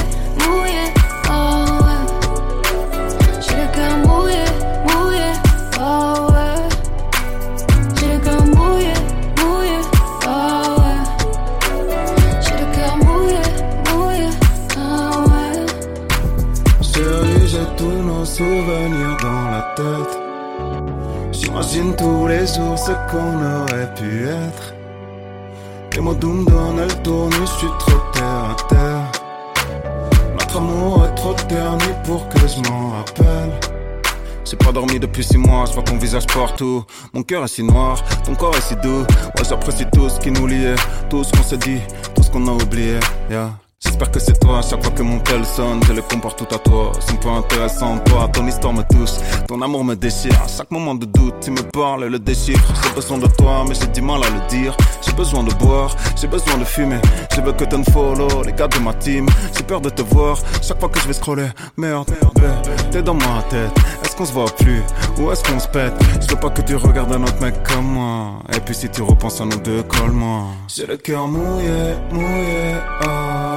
J'imagine 21.71 21.95
tous 21.95 22.25
les 22.27 22.47
jours 22.47 22.79
ce 22.79 22.91
qu'on 23.11 23.45
aurait 23.45 23.93
pu 23.93 24.25
être. 24.25 24.73
Les 25.93 26.01
mots 26.01 26.15
doux 26.15 26.33
me 26.33 26.45
donnent 26.45 26.81
le 26.81 27.03
tournis, 27.03 27.35
je 27.41 27.59
suis 27.59 27.67
trop 27.77 27.99
terre 28.11 28.49
à 28.49 28.55
terre. 28.67 29.11
Notre 30.33 30.57
amour 30.57 31.05
est 31.05 31.15
trop 31.15 31.33
terni 31.47 31.93
pour 32.05 32.27
que 32.29 32.39
je 32.39 32.67
m'en 32.67 32.89
rappelle. 32.91 33.51
J'ai 34.45 34.57
pas 34.57 34.71
dormi 34.71 34.99
depuis 34.99 35.23
six 35.23 35.37
mois, 35.37 35.65
je 35.67 35.73
vois 35.73 35.83
ton 35.83 35.97
visage 35.97 36.25
partout. 36.25 36.83
Mon 37.13 37.21
cœur 37.21 37.43
est 37.43 37.47
si 37.49 37.61
noir, 37.61 38.03
ton 38.23 38.33
corps 38.33 38.55
est 38.57 38.61
si 38.61 38.75
doux. 38.77 39.01
Ouais, 39.01 39.43
j'apprécie 39.47 39.85
tout 39.93 40.09
ce 40.09 40.19
qui 40.19 40.31
nous 40.31 40.47
liait, 40.47 40.75
tout 41.07 41.23
ce 41.23 41.31
qu'on 41.31 41.43
s'est 41.43 41.57
dit, 41.57 41.81
tout 42.15 42.23
ce 42.23 42.31
qu'on 42.31 42.47
a 42.47 42.51
oublié. 42.51 42.99
Yeah. 43.29 43.51
J'espère 43.81 44.11
que 44.11 44.19
c'est 44.19 44.37
toi, 44.41 44.59
à 44.59 44.61
chaque 44.61 44.83
fois 44.83 44.91
que 44.91 45.03
mon 45.03 45.19
tel 45.19 45.45
sonne, 45.45 45.81
je 45.87 45.93
le 45.93 46.01
compare 46.01 46.35
tout 46.35 46.47
à 46.53 46.57
toi. 46.57 46.91
C'est 46.99 47.17
pas 47.21 47.29
intéressant, 47.29 47.97
toi, 47.99 48.27
ton 48.33 48.45
histoire 48.45 48.73
me 48.73 48.83
touche, 48.83 49.11
ton 49.47 49.61
amour 49.61 49.85
me 49.85 49.95
déchire. 49.95 50.33
À 50.43 50.49
chaque 50.49 50.69
moment 50.69 50.95
de 50.95 51.05
doute, 51.05 51.35
tu 51.39 51.51
me 51.51 51.61
parles 51.61 52.05
le 52.07 52.19
déchiffre. 52.19 52.73
J'ai 52.83 52.93
besoin 52.93 53.19
de 53.19 53.27
toi, 53.27 53.63
mais 53.65 53.75
j'ai 53.75 53.87
du 53.87 54.01
mal 54.01 54.21
à 54.21 54.29
le 54.29 54.49
dire. 54.49 54.75
J'ai 55.01 55.13
besoin 55.13 55.43
de 55.43 55.53
boire, 55.53 55.95
j'ai 56.19 56.27
besoin 56.27 56.57
de 56.57 56.65
fumer. 56.65 56.99
Je 57.33 57.39
veux 57.39 57.53
que 57.53 57.63
t'en 57.63 57.81
follow, 57.85 58.43
les 58.43 58.51
gars 58.51 58.67
de 58.67 58.79
ma 58.79 58.93
team. 58.95 59.27
J'ai 59.55 59.63
peur 59.63 59.79
de 59.79 59.89
te 59.89 60.01
voir, 60.01 60.37
chaque 60.61 60.79
fois 60.81 60.89
que 60.89 60.99
je 60.99 61.07
vais 61.07 61.13
scroller. 61.13 61.47
Merde, 61.77 62.11
merde, 62.41 62.69
t'es 62.91 63.01
dans 63.01 63.13
ma 63.13 63.41
tête. 63.49 63.71
Est-ce 64.03 64.13
qu'on 64.13 64.25
se 64.25 64.33
voit 64.33 64.53
plus? 64.57 64.83
Ou 65.19 65.31
est-ce 65.31 65.41
qu'on 65.41 65.57
se 65.57 65.69
pète? 65.69 65.93
Je 66.19 66.27
veux 66.27 66.39
pas 66.39 66.49
que 66.49 66.61
tu 66.63 66.75
regardes 66.75 67.13
un 67.13 67.23
autre 67.23 67.41
mec 67.41 67.55
comme 67.63 67.85
moi. 67.85 68.39
Et 68.53 68.59
puis 68.59 68.75
si 68.75 68.89
tu 68.89 69.03
repenses 69.03 69.39
à 69.39 69.45
nous 69.45 69.59
deux, 69.59 69.83
colle-moi. 69.83 70.47
J'ai 70.67 70.85
le 70.85 70.97
cœur 70.97 71.29
mouillé, 71.29 71.95
mouillé, 72.11 72.75
ah. 73.03 73.48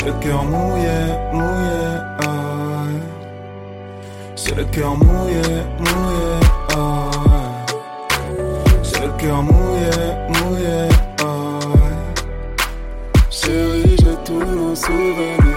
J'ai 0.00 0.06
le 0.06 0.12
cœur 0.14 0.44
mouillé, 0.44 0.98
mouillé, 1.30 1.98
ah. 2.22 2.86
J'ai 4.34 4.54
le 4.54 4.64
cœur 4.64 4.96
mouillé, 4.96 5.42
mouillé, 5.78 6.40
ah. 6.70 7.10
J'ai 8.82 9.00
le 9.00 9.12
cœur 9.18 9.42
mouillé, 9.42 9.90
mouillé, 10.28 10.88
ah. 11.22 11.58
Chérie, 13.28 13.96
j'ai 13.98 14.16
tous 14.24 14.42
nos 14.42 14.74
souvenirs 14.74 15.49